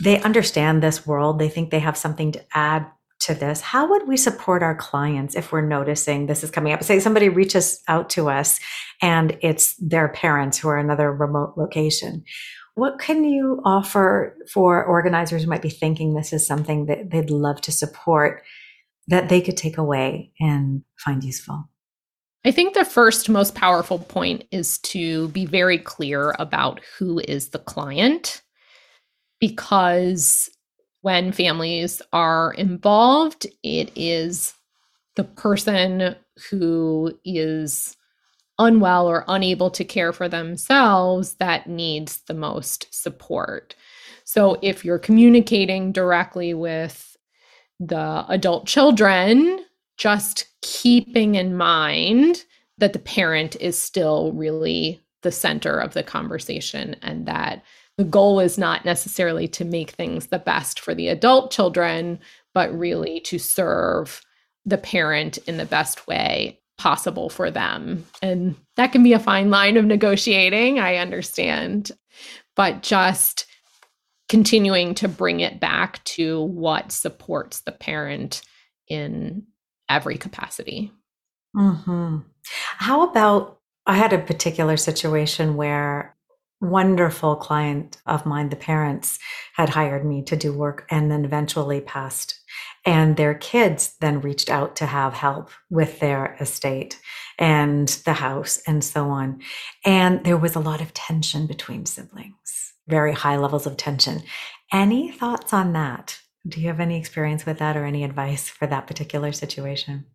they 0.02 0.22
understand 0.22 0.82
this 0.82 1.08
world, 1.08 1.40
they 1.40 1.50
think 1.50 1.72
they 1.72 1.80
have 1.80 1.98
something 1.98 2.32
to 2.32 2.46
add 2.54 2.86
to 3.20 3.34
this? 3.34 3.62
How 3.62 3.90
would 3.90 4.08
we 4.08 4.18
support 4.18 4.62
our 4.62 4.76
clients 4.76 5.36
if 5.36 5.52
we're 5.52 5.62
noticing 5.62 6.28
this 6.28 6.44
is 6.44 6.52
coming 6.52 6.74
up? 6.74 6.84
Say 6.84 7.00
somebody 7.00 7.30
reaches 7.30 7.82
out 7.88 8.10
to 8.12 8.30
us 8.30 8.60
and 9.02 9.38
it's 9.42 9.76
their 9.76 10.10
parents 10.10 10.58
who 10.58 10.70
are 10.70 10.78
in 10.78 10.86
another 10.86 11.12
remote 11.12 11.54
location. 11.58 12.24
What 12.78 13.00
can 13.00 13.24
you 13.24 13.60
offer 13.66 14.38
for 14.54 14.86
organizers 14.86 15.42
who 15.42 15.50
might 15.50 15.64
be 15.64 15.70
thinking 15.70 16.14
this 16.14 16.32
is 16.32 16.46
something 16.46 16.86
that 16.86 17.10
they'd 17.10 17.32
love 17.32 17.60
to 17.62 17.72
support 17.72 18.44
that 19.08 19.30
they 19.30 19.42
could 19.42 19.58
take 19.58 19.80
away 19.80 20.32
and 20.40 20.84
find 21.04 21.24
useful? 21.24 21.68
I 22.46 22.52
think 22.52 22.76
the 22.76 22.86
first 22.86 23.30
most 23.30 23.56
powerful 23.56 23.98
point 23.98 24.44
is 24.52 24.78
to 24.80 25.30
be 25.30 25.48
very 25.48 25.80
clear 25.80 26.36
about 26.38 26.80
who 27.00 27.18
is 27.28 27.50
the 27.50 27.58
client 27.58 28.44
because 29.40 30.48
when 31.02 31.32
families 31.32 32.00
are 32.14 32.54
involved, 32.54 33.48
it 33.64 33.92
is 33.96 34.54
the 35.16 35.24
person 35.24 36.16
who 36.52 37.12
is 37.26 37.98
unwell 38.60 39.08
or 39.08 39.24
unable 39.28 39.70
to 39.72 39.86
care 39.86 40.12
for 40.12 40.28
themselves 40.28 41.36
that 41.36 41.68
needs 41.68 42.20
the 42.28 42.34
most 42.34 42.88
support. 42.92 43.76
So 44.24 44.58
if 44.62 44.84
you're 44.84 45.00
communicating 45.00 45.92
directly 45.92 46.54
with 46.54 47.16
the 47.80 48.26
adult 48.28 48.66
children, 48.66 49.60
just 49.98 50.48
keeping 50.62 51.36
in 51.36 51.56
mind 51.56 52.44
that 52.78 52.94
the 52.94 53.00
parent 53.00 53.56
is 53.60 53.80
still 53.82 54.32
really 54.34 55.02
the 55.24 55.32
center 55.32 55.80
of 55.80 55.94
the 55.94 56.04
conversation 56.04 56.96
and 57.02 57.26
that 57.26 57.64
the 57.98 58.04
goal 58.04 58.40
is 58.40 58.58
not 58.58 58.86
necessarily 58.86 59.48
to 59.48 59.66
make 59.66 59.92
things 59.92 60.28
the 60.28 60.40
best 60.40 60.80
for 60.80 60.94
the 60.94 61.08
adult 61.08 61.52
children, 61.52 62.20
but 62.54 62.72
really 62.78 63.20
to 63.22 63.40
serve 63.40 64.22
the 64.66 64.78
parent 64.78 65.38
in 65.48 65.58
the 65.58 65.66
best 65.66 66.08
way 66.08 66.60
possible 66.78 67.30
for 67.30 67.50
them. 67.50 68.06
And 68.22 68.56
that 68.76 68.92
can 68.92 69.04
be 69.04 69.14
a 69.14 69.20
fine 69.20 69.50
line 69.50 69.78
of 69.78 69.86
negotiating, 69.86 70.80
I 70.80 70.98
understand, 70.98 71.92
but 72.56 72.84
just 72.84 73.46
continuing 74.30 74.94
to 74.96 75.08
bring 75.08 75.40
it 75.40 75.60
back 75.60 76.04
to 76.04 76.42
what 76.44 76.92
supports 76.92 77.62
the 77.62 77.72
parent 77.72 78.42
in 78.88 79.44
every 79.90 80.18
capacity. 80.18 80.92
Mm-hmm. 81.56 82.18
How 82.78 83.10
about 83.10 83.60
I 83.86 83.96
had 83.96 84.14
a 84.14 84.20
particular 84.20 84.78
situation 84.78 85.56
where 85.56 86.16
wonderful 86.60 87.36
client 87.36 87.98
of 88.06 88.26
mine, 88.26 88.50
the 88.50 88.56
parents 88.56 89.20
had 89.54 89.70
hired 89.70 90.06
me 90.06 90.24
to 90.24 90.36
do 90.36 90.52
work 90.52 90.86
and 90.90 91.12
then 91.12 91.24
eventually 91.24 91.82
passed 91.82 92.37
and 92.88 93.18
their 93.18 93.34
kids 93.34 93.96
then 94.00 94.22
reached 94.22 94.50
out 94.50 94.78
to 94.78 94.86
have 94.86 95.14
help 95.14 95.50
with 95.70 96.00
their 96.00 96.38
estate 96.40 96.98
and 97.38 97.90
the 98.06 98.14
house 98.14 98.62
and 98.66 98.82
so 98.82 99.10
on. 99.10 99.42
And 99.84 100.24
there 100.24 100.38
was 100.38 100.56
a 100.56 100.62
lot 100.62 100.80
of 100.80 100.94
tension 100.94 101.48
between 101.48 101.86
siblings, 101.86 102.74
very 102.88 103.12
high 103.12 103.36
levels 103.36 103.68
of 103.68 103.76
tension. 103.76 104.24
Any 104.72 105.12
thoughts 105.12 105.52
on 105.52 105.74
that? 105.74 106.18
Do 106.48 106.62
you 106.62 106.68
have 106.68 106.80
any 106.80 106.98
experience 106.98 107.46
with 107.46 107.60
that 107.60 107.76
or 107.76 107.84
any 107.84 108.06
advice 108.06 108.48
for 108.48 108.66
that 108.68 108.88
particular 108.88 109.34
situation? 109.34 110.06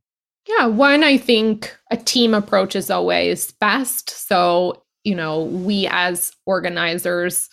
Yeah, 0.49 0.65
one, 0.65 1.05
I 1.05 1.19
think 1.19 1.77
a 1.91 1.99
team 1.99 2.33
approach 2.33 2.75
is 2.75 2.91
always 2.91 3.53
best. 3.53 4.09
So, 4.29 4.83
you 5.05 5.15
know, 5.15 5.43
we 5.43 5.87
as 5.91 6.33
organizers 6.47 7.51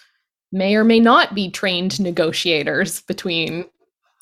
may 0.53 0.75
or 0.75 0.86
may 0.86 1.01
not 1.01 1.36
be 1.36 1.51
trained 1.51 1.99
negotiators 1.99 3.01
between 3.01 3.65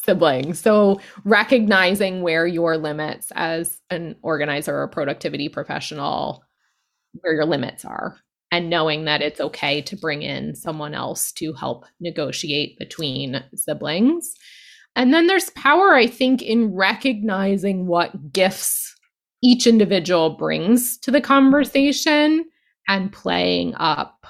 siblings. 0.08 0.60
So 0.60 1.02
recognizing 1.26 2.22
where 2.22 2.48
your 2.48 2.78
limits 2.78 3.32
as 3.36 3.80
an 3.90 4.16
organizer 4.22 4.80
or 4.80 4.88
productivity 4.88 5.50
professional, 5.50 6.44
where 7.22 7.34
your 7.34 7.46
limits 7.46 7.84
are, 7.84 8.18
and 8.52 8.70
knowing 8.70 9.06
that 9.06 9.22
it's 9.22 9.42
okay 9.42 9.82
to 9.82 9.98
bring 9.98 10.22
in 10.22 10.56
someone 10.56 10.94
else 10.94 11.32
to 11.34 11.52
help 11.54 11.86
negotiate 12.00 12.80
between 12.80 13.44
siblings. 13.56 14.34
And 14.96 15.14
then 15.14 15.28
there's 15.28 15.50
power, 15.52 15.94
I 15.94 16.08
think, 16.08 16.42
in 16.42 16.74
recognizing 16.74 17.86
what 17.88 18.32
gifts 18.32 18.96
each 19.44 19.68
individual 19.68 20.32
brings 20.32 20.98
to 21.00 21.12
the 21.12 21.22
conversation 21.22 22.46
and 22.88 23.12
playing 23.12 23.76
up 23.76 24.26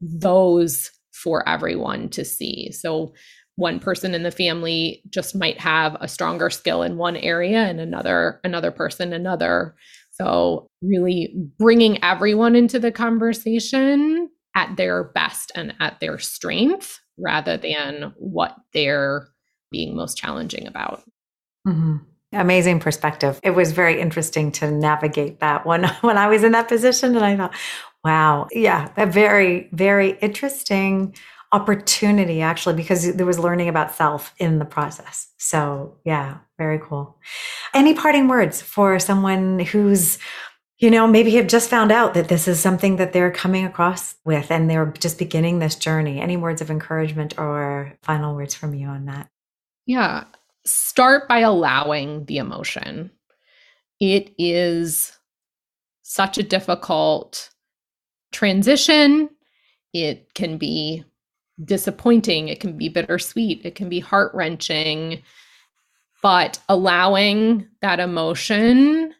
those 0.00 0.90
for 1.12 1.48
everyone 1.48 2.08
to 2.10 2.24
see. 2.24 2.70
So 2.70 3.12
one 3.58 3.80
person 3.80 4.14
in 4.14 4.22
the 4.22 4.30
family 4.30 5.02
just 5.10 5.34
might 5.34 5.58
have 5.58 5.96
a 6.00 6.06
stronger 6.06 6.48
skill 6.48 6.84
in 6.84 6.96
one 6.96 7.16
area 7.16 7.58
and 7.58 7.80
another 7.80 8.40
another 8.44 8.70
person 8.70 9.12
another. 9.12 9.74
So 10.12 10.68
really 10.80 11.34
bringing 11.58 12.02
everyone 12.04 12.54
into 12.54 12.78
the 12.78 12.92
conversation 12.92 14.30
at 14.54 14.76
their 14.76 15.02
best 15.02 15.50
and 15.56 15.74
at 15.80 15.98
their 15.98 16.20
strength 16.20 17.00
rather 17.18 17.56
than 17.56 18.14
what 18.16 18.54
they're 18.72 19.26
being 19.72 19.96
most 19.96 20.16
challenging 20.16 20.68
about. 20.68 21.02
Mm-hmm. 21.66 21.96
amazing 22.34 22.78
perspective. 22.78 23.40
It 23.42 23.56
was 23.56 23.72
very 23.72 24.00
interesting 24.00 24.52
to 24.52 24.70
navigate 24.70 25.40
that 25.40 25.66
when 25.66 25.82
when 26.02 26.16
i 26.16 26.28
was 26.28 26.44
in 26.44 26.52
that 26.52 26.68
position 26.68 27.16
and 27.16 27.24
i 27.24 27.36
thought 27.36 27.54
wow. 28.04 28.46
Yeah 28.52 28.92
a 28.96 29.04
very 29.04 29.68
very 29.72 30.10
interesting 30.20 31.16
opportunity 31.52 32.42
actually 32.42 32.74
because 32.74 33.14
there 33.14 33.26
was 33.26 33.38
learning 33.38 33.68
about 33.68 33.94
self 33.94 34.34
in 34.38 34.58
the 34.58 34.64
process. 34.64 35.28
So, 35.38 35.96
yeah, 36.04 36.38
very 36.58 36.78
cool. 36.78 37.16
Any 37.74 37.94
parting 37.94 38.28
words 38.28 38.60
for 38.60 38.98
someone 38.98 39.60
who's 39.60 40.18
you 40.78 40.90
know, 40.92 41.08
maybe 41.08 41.32
have 41.32 41.48
just 41.48 41.68
found 41.68 41.90
out 41.90 42.14
that 42.14 42.28
this 42.28 42.46
is 42.46 42.60
something 42.60 42.96
that 42.96 43.12
they're 43.12 43.32
coming 43.32 43.64
across 43.64 44.14
with 44.24 44.50
and 44.50 44.70
they're 44.70 44.94
just 45.00 45.18
beginning 45.18 45.58
this 45.58 45.74
journey. 45.74 46.20
Any 46.20 46.36
words 46.36 46.60
of 46.60 46.70
encouragement 46.70 47.36
or 47.36 47.94
final 48.02 48.36
words 48.36 48.54
from 48.54 48.74
you 48.74 48.86
on 48.86 49.06
that? 49.06 49.28
Yeah. 49.86 50.24
Start 50.64 51.28
by 51.28 51.40
allowing 51.40 52.26
the 52.26 52.38
emotion. 52.38 53.10
It 54.00 54.32
is 54.38 55.18
such 56.02 56.38
a 56.38 56.44
difficult 56.44 57.50
transition. 58.30 59.30
It 59.92 60.32
can 60.34 60.58
be 60.58 61.04
disappointing, 61.64 62.48
it 62.48 62.60
can 62.60 62.76
be 62.76 62.88
bittersweet, 62.88 63.64
it 63.64 63.74
can 63.74 63.88
be 63.88 64.00
heart 64.00 64.32
wrenching, 64.34 65.22
but 66.22 66.58
allowing 66.68 67.66
that 67.80 68.00
emotion 68.00 69.14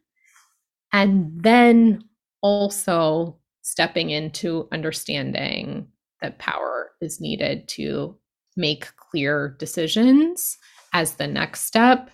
and 0.93 1.31
then 1.43 2.03
also 2.41 3.37
stepping 3.63 4.11
into 4.11 4.69
understanding 4.73 5.87
that 6.21 6.39
power 6.39 6.91
is 7.01 7.21
needed 7.21 7.69
to 7.69 8.17
make 8.57 8.97
clear 8.97 9.57
decisions 9.59 10.57
as 10.93 11.15
the 11.15 11.27
next 11.27 11.63
step. 11.63 12.11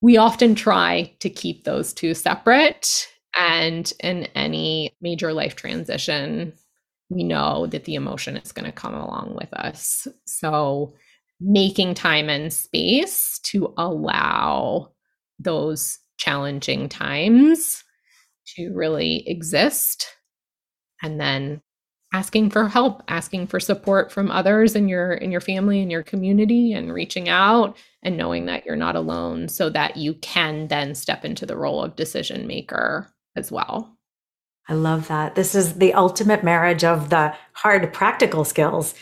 We 0.00 0.16
often 0.16 0.54
try 0.54 1.14
to 1.20 1.30
keep 1.30 1.64
those 1.64 1.92
two 1.92 2.14
separate. 2.14 3.08
And 3.38 3.90
in 4.00 4.24
any 4.34 4.94
major 5.00 5.32
life 5.32 5.56
transition, 5.56 6.52
we 7.14 7.22
know 7.22 7.66
that 7.68 7.84
the 7.84 7.94
emotion 7.94 8.36
is 8.36 8.52
going 8.52 8.66
to 8.66 8.72
come 8.72 8.94
along 8.94 9.34
with 9.34 9.52
us. 9.52 10.06
So, 10.26 10.94
making 11.40 11.94
time 11.94 12.28
and 12.28 12.52
space 12.52 13.40
to 13.40 13.74
allow 13.76 14.92
those 15.40 15.98
challenging 16.16 16.88
times 16.88 17.82
to 18.54 18.72
really 18.74 19.28
exist 19.28 20.06
and 21.02 21.20
then 21.20 21.60
asking 22.12 22.50
for 22.50 22.68
help 22.68 23.02
asking 23.08 23.46
for 23.46 23.58
support 23.58 24.12
from 24.12 24.30
others 24.30 24.76
in 24.76 24.88
your 24.88 25.14
in 25.14 25.32
your 25.32 25.40
family 25.40 25.80
and 25.80 25.90
your 25.90 26.02
community 26.02 26.72
and 26.72 26.92
reaching 26.92 27.28
out 27.28 27.76
and 28.02 28.16
knowing 28.16 28.46
that 28.46 28.64
you're 28.66 28.76
not 28.76 28.94
alone 28.94 29.48
so 29.48 29.70
that 29.70 29.96
you 29.96 30.14
can 30.14 30.68
then 30.68 30.94
step 30.94 31.24
into 31.24 31.46
the 31.46 31.56
role 31.56 31.82
of 31.82 31.96
decision 31.96 32.46
maker 32.46 33.08
as 33.34 33.50
well 33.50 33.96
I 34.68 34.74
love 34.74 35.08
that. 35.08 35.34
This 35.34 35.54
is 35.54 35.74
the 35.74 35.94
ultimate 35.94 36.44
marriage 36.44 36.84
of 36.84 37.10
the 37.10 37.34
hard 37.52 37.92
practical 37.92 38.44
skills 38.44 38.94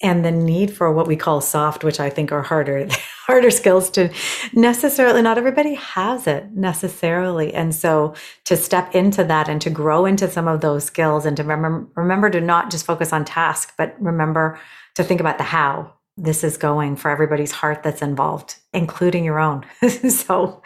and 0.00 0.24
the 0.24 0.30
need 0.30 0.70
for 0.70 0.92
what 0.92 1.08
we 1.08 1.16
call 1.16 1.40
soft, 1.40 1.82
which 1.82 1.98
I 1.98 2.08
think 2.08 2.30
are 2.30 2.42
harder, 2.42 2.86
harder 3.26 3.50
skills 3.50 3.90
to 3.90 4.12
necessarily, 4.52 5.22
not 5.22 5.38
everybody 5.38 5.74
has 5.74 6.26
it 6.26 6.52
necessarily. 6.52 7.52
And 7.52 7.74
so 7.74 8.14
to 8.44 8.56
step 8.56 8.94
into 8.94 9.24
that 9.24 9.48
and 9.48 9.60
to 9.62 9.70
grow 9.70 10.06
into 10.06 10.30
some 10.30 10.46
of 10.46 10.60
those 10.60 10.84
skills 10.84 11.26
and 11.26 11.36
to 11.36 11.42
remember, 11.42 11.88
remember 11.96 12.30
to 12.30 12.40
not 12.40 12.70
just 12.70 12.86
focus 12.86 13.12
on 13.12 13.24
task, 13.24 13.74
but 13.76 13.96
remember 13.98 14.60
to 14.94 15.02
think 15.02 15.20
about 15.20 15.38
the 15.38 15.44
how 15.44 15.92
this 16.16 16.44
is 16.44 16.56
going 16.56 16.96
for 16.96 17.10
everybody's 17.10 17.52
heart 17.52 17.82
that's 17.82 18.02
involved, 18.02 18.56
including 18.72 19.24
your 19.24 19.40
own. 19.40 19.64
so, 20.10 20.62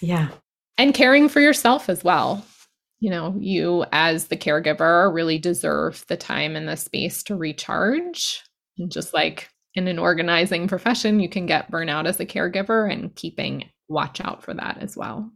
yeah. 0.00 0.28
And 0.78 0.94
caring 0.94 1.28
for 1.28 1.40
yourself 1.40 1.88
as 1.88 2.04
well. 2.04 2.44
You 3.00 3.10
know, 3.10 3.34
you 3.38 3.84
as 3.92 4.26
the 4.26 4.36
caregiver 4.36 5.12
really 5.12 5.38
deserve 5.38 6.04
the 6.08 6.16
time 6.16 6.54
and 6.54 6.68
the 6.68 6.76
space 6.76 7.22
to 7.24 7.36
recharge. 7.36 8.42
And 8.78 8.92
just 8.92 9.12
like 9.14 9.48
in 9.74 9.88
an 9.88 9.98
organizing 9.98 10.68
profession, 10.68 11.20
you 11.20 11.28
can 11.28 11.46
get 11.46 11.70
burnout 11.70 12.06
as 12.06 12.20
a 12.20 12.26
caregiver 12.26 12.92
and 12.92 13.14
keeping 13.14 13.70
watch 13.88 14.20
out 14.20 14.42
for 14.42 14.54
that 14.54 14.78
as 14.80 14.96
well. 14.96 15.30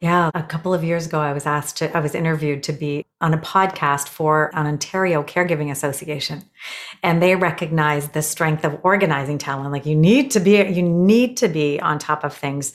Yeah, 0.00 0.30
a 0.32 0.42
couple 0.42 0.72
of 0.72 0.82
years 0.82 1.04
ago, 1.04 1.20
I 1.20 1.34
was 1.34 1.44
asked 1.44 1.76
to, 1.78 1.94
I 1.94 2.00
was 2.00 2.14
interviewed 2.14 2.62
to 2.64 2.72
be 2.72 3.04
on 3.20 3.34
a 3.34 3.38
podcast 3.38 4.08
for 4.08 4.50
an 4.54 4.66
Ontario 4.66 5.22
Caregiving 5.22 5.70
Association. 5.70 6.42
And 7.02 7.22
they 7.22 7.36
recognize 7.36 8.08
the 8.08 8.22
strength 8.22 8.64
of 8.64 8.80
organizing 8.82 9.36
talent. 9.36 9.72
Like 9.72 9.84
you 9.84 9.94
need 9.94 10.30
to 10.30 10.40
be, 10.40 10.52
you 10.52 10.82
need 10.82 11.36
to 11.38 11.48
be 11.48 11.78
on 11.80 11.98
top 11.98 12.24
of 12.24 12.34
things 12.34 12.72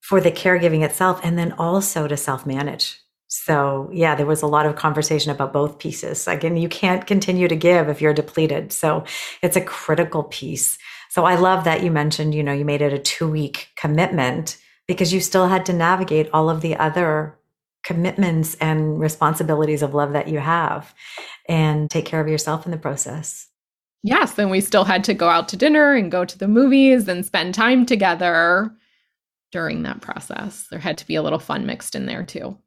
for 0.00 0.22
the 0.22 0.32
caregiving 0.32 0.82
itself 0.82 1.20
and 1.22 1.38
then 1.38 1.52
also 1.52 2.08
to 2.08 2.16
self 2.16 2.46
manage. 2.46 2.98
So, 3.36 3.90
yeah, 3.92 4.14
there 4.14 4.26
was 4.26 4.42
a 4.42 4.46
lot 4.46 4.64
of 4.64 4.76
conversation 4.76 5.32
about 5.32 5.52
both 5.52 5.80
pieces. 5.80 6.28
Again, 6.28 6.56
you 6.56 6.68
can't 6.68 7.04
continue 7.04 7.48
to 7.48 7.56
give 7.56 7.88
if 7.88 8.00
you're 8.00 8.14
depleted. 8.14 8.72
So, 8.72 9.04
it's 9.42 9.56
a 9.56 9.60
critical 9.60 10.22
piece. 10.22 10.78
So, 11.10 11.24
I 11.24 11.34
love 11.34 11.64
that 11.64 11.82
you 11.82 11.90
mentioned, 11.90 12.32
you 12.32 12.44
know, 12.44 12.52
you 12.52 12.64
made 12.64 12.80
it 12.80 12.92
a 12.92 12.98
two 12.98 13.28
week 13.28 13.70
commitment 13.76 14.56
because 14.86 15.12
you 15.12 15.18
still 15.20 15.48
had 15.48 15.66
to 15.66 15.72
navigate 15.72 16.30
all 16.32 16.48
of 16.48 16.60
the 16.60 16.76
other 16.76 17.36
commitments 17.82 18.54
and 18.60 19.00
responsibilities 19.00 19.82
of 19.82 19.94
love 19.94 20.12
that 20.12 20.28
you 20.28 20.38
have 20.38 20.94
and 21.48 21.90
take 21.90 22.06
care 22.06 22.20
of 22.20 22.28
yourself 22.28 22.64
in 22.64 22.70
the 22.70 22.78
process. 22.78 23.48
Yes, 24.04 24.38
and 24.38 24.50
we 24.50 24.60
still 24.60 24.84
had 24.84 25.02
to 25.04 25.14
go 25.14 25.28
out 25.28 25.48
to 25.48 25.56
dinner 25.56 25.94
and 25.94 26.12
go 26.12 26.24
to 26.24 26.38
the 26.38 26.48
movies 26.48 27.08
and 27.08 27.26
spend 27.26 27.54
time 27.54 27.84
together 27.84 28.70
during 29.50 29.82
that 29.82 30.02
process. 30.02 30.66
There 30.70 30.78
had 30.78 30.98
to 30.98 31.06
be 31.06 31.16
a 31.16 31.22
little 31.22 31.40
fun 31.40 31.66
mixed 31.66 31.96
in 31.96 32.06
there 32.06 32.22
too. 32.22 32.58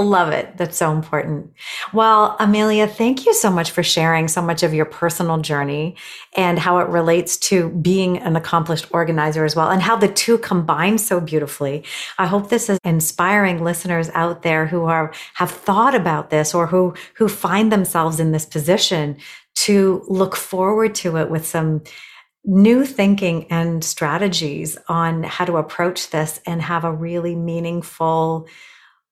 Love 0.00 0.32
it. 0.32 0.56
That's 0.56 0.78
so 0.78 0.92
important. 0.92 1.52
Well, 1.92 2.34
Amelia, 2.40 2.86
thank 2.86 3.26
you 3.26 3.34
so 3.34 3.50
much 3.50 3.70
for 3.70 3.82
sharing 3.82 4.28
so 4.28 4.40
much 4.40 4.62
of 4.62 4.72
your 4.72 4.86
personal 4.86 5.36
journey 5.36 5.94
and 6.38 6.58
how 6.58 6.78
it 6.78 6.88
relates 6.88 7.36
to 7.36 7.68
being 7.68 8.16
an 8.16 8.34
accomplished 8.34 8.86
organizer 8.92 9.44
as 9.44 9.54
well, 9.54 9.70
and 9.70 9.82
how 9.82 9.96
the 9.96 10.08
two 10.08 10.38
combine 10.38 10.96
so 10.96 11.20
beautifully. 11.20 11.84
I 12.16 12.26
hope 12.26 12.48
this 12.48 12.70
is 12.70 12.78
inspiring 12.82 13.62
listeners 13.62 14.08
out 14.14 14.40
there 14.40 14.66
who 14.66 14.84
are 14.86 15.12
have 15.34 15.50
thought 15.50 15.94
about 15.94 16.30
this 16.30 16.54
or 16.54 16.66
who 16.66 16.94
who 17.16 17.28
find 17.28 17.70
themselves 17.70 18.18
in 18.20 18.32
this 18.32 18.46
position 18.46 19.18
to 19.56 20.02
look 20.08 20.34
forward 20.34 20.94
to 20.94 21.18
it 21.18 21.28
with 21.28 21.46
some 21.46 21.82
new 22.46 22.86
thinking 22.86 23.46
and 23.50 23.84
strategies 23.84 24.78
on 24.88 25.24
how 25.24 25.44
to 25.44 25.58
approach 25.58 26.08
this 26.08 26.40
and 26.46 26.62
have 26.62 26.84
a 26.84 26.92
really 26.92 27.36
meaningful 27.36 28.48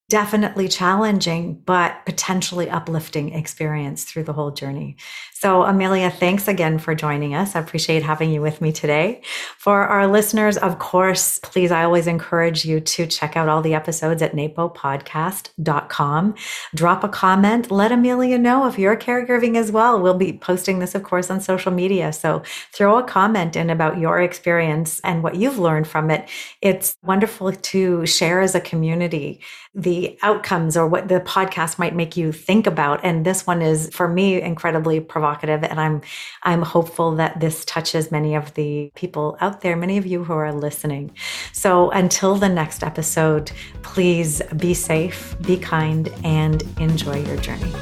definitely 0.09 0.69
challenging, 0.69 1.55
but 1.67 2.05
potentially 2.07 2.71
uplifting 2.71 3.35
experience 3.35 4.05
through 4.05 4.25
the 4.25 4.33
whole 4.33 4.51
journey. 4.51 4.97
So, 5.41 5.63
Amelia, 5.63 6.11
thanks 6.11 6.49
again 6.49 6.81
for 6.81 6.97
joining 6.97 7.33
us. 7.33 7.55
I 7.55 7.61
appreciate 7.61 8.03
having 8.03 8.33
you 8.33 8.43
with 8.43 8.61
me 8.61 8.73
today. 8.73 9.23
For 9.57 9.85
our 9.85 10.09
listeners, 10.09 10.57
of 10.57 10.81
course, 10.81 11.39
please, 11.39 11.71
I 11.71 11.85
always 11.85 12.09
encourage 12.09 12.65
you 12.65 12.81
to 12.81 13.07
check 13.07 13.37
out 13.37 13.49
all 13.49 13.63
the 13.63 13.73
episodes 13.73 14.21
at 14.21 14.35
napopodcast.com. 14.35 16.35
Drop 16.75 17.05
a 17.05 17.09
comment. 17.09 17.71
Let 17.71 17.93
Amelia 17.93 18.37
know 18.37 18.67
if 18.67 18.81
you're 18.81 18.97
caregiving 18.97 19.57
as 19.57 19.71
well. 19.71 20.03
We'll 20.03 20.15
be 20.15 20.33
posting 20.33 20.81
this, 20.81 20.97
of 20.97 21.05
course, 21.05 21.31
on 21.31 21.41
social 21.41 21.71
media. 21.71 22.13
So, 22.13 22.43
throw 22.73 22.99
a 22.99 23.05
comment 23.05 23.55
in 23.55 23.71
about 23.71 23.97
your 23.97 24.21
experience 24.21 24.99
and 25.05 25.23
what 25.23 25.37
you've 25.37 25.61
learned 25.61 25.87
from 25.87 26.11
it. 26.11 26.29
It's 26.63 26.97
wonderful 27.05 27.53
to 27.53 28.05
share 28.07 28.41
as 28.41 28.57
a 28.57 28.61
community 28.61 29.41
the 29.73 30.19
outcomes 30.23 30.77
or 30.77 30.89
what 30.89 31.07
the 31.07 31.21
podcast 31.21 31.79
might 31.79 31.95
make 31.95 32.17
you 32.17 32.33
think 32.33 32.67
about. 32.67 32.99
And 33.05 33.25
this 33.25 33.47
one 33.47 33.63
is 33.63 33.89
for 33.93 34.09
me 34.09 34.43
incredibly 34.43 34.99
provocative. 35.29 35.63
And 35.65 35.81
I'm 35.81 36.01
I'm 36.43 36.63
hopeful 36.63 37.17
that 37.17 37.41
this 37.41 37.65
touches 37.65 38.11
many 38.11 38.35
of 38.35 38.55
the 38.55 38.91
people 38.95 39.37
out 39.41 39.61
there, 39.61 39.77
many 39.77 39.99
of 39.99 40.07
you 40.07 40.25
who 40.25 40.33
are 40.33 40.53
listening. 40.53 41.13
So 41.53 41.91
until 41.91 42.37
the 42.37 42.49
next 42.49 42.83
episode, 42.83 43.53
please 43.83 44.43
be 44.57 44.75
safe, 44.75 45.37
be 45.43 45.57
kind, 45.59 46.09
and 46.25 46.63
enjoy 46.79 47.25
your 47.25 47.37
journey. 47.37 47.73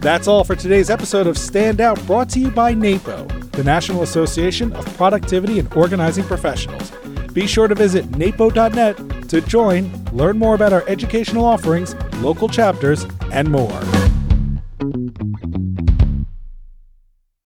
That's 0.00 0.28
all 0.28 0.44
for 0.44 0.54
today's 0.54 0.90
episode 0.90 1.26
of 1.26 1.36
Stand 1.36 1.80
Out, 1.80 1.98
brought 2.06 2.28
to 2.30 2.38
you 2.38 2.50
by 2.50 2.72
NAPO, 2.72 3.50
the 3.50 3.64
National 3.64 4.02
Association 4.02 4.72
of 4.74 4.84
Productivity 4.96 5.58
and 5.58 5.72
Organizing 5.74 6.24
Professionals. 6.24 6.92
Be 7.32 7.48
sure 7.48 7.66
to 7.66 7.74
visit 7.74 8.08
napo.net 8.16 8.96
to 9.28 9.40
join, 9.40 9.90
learn 10.12 10.38
more 10.38 10.54
about 10.54 10.72
our 10.72 10.84
educational 10.88 11.44
offerings, 11.44 11.96
local 12.22 12.48
chapters, 12.48 13.06
and 13.32 13.50
more. 13.50 13.80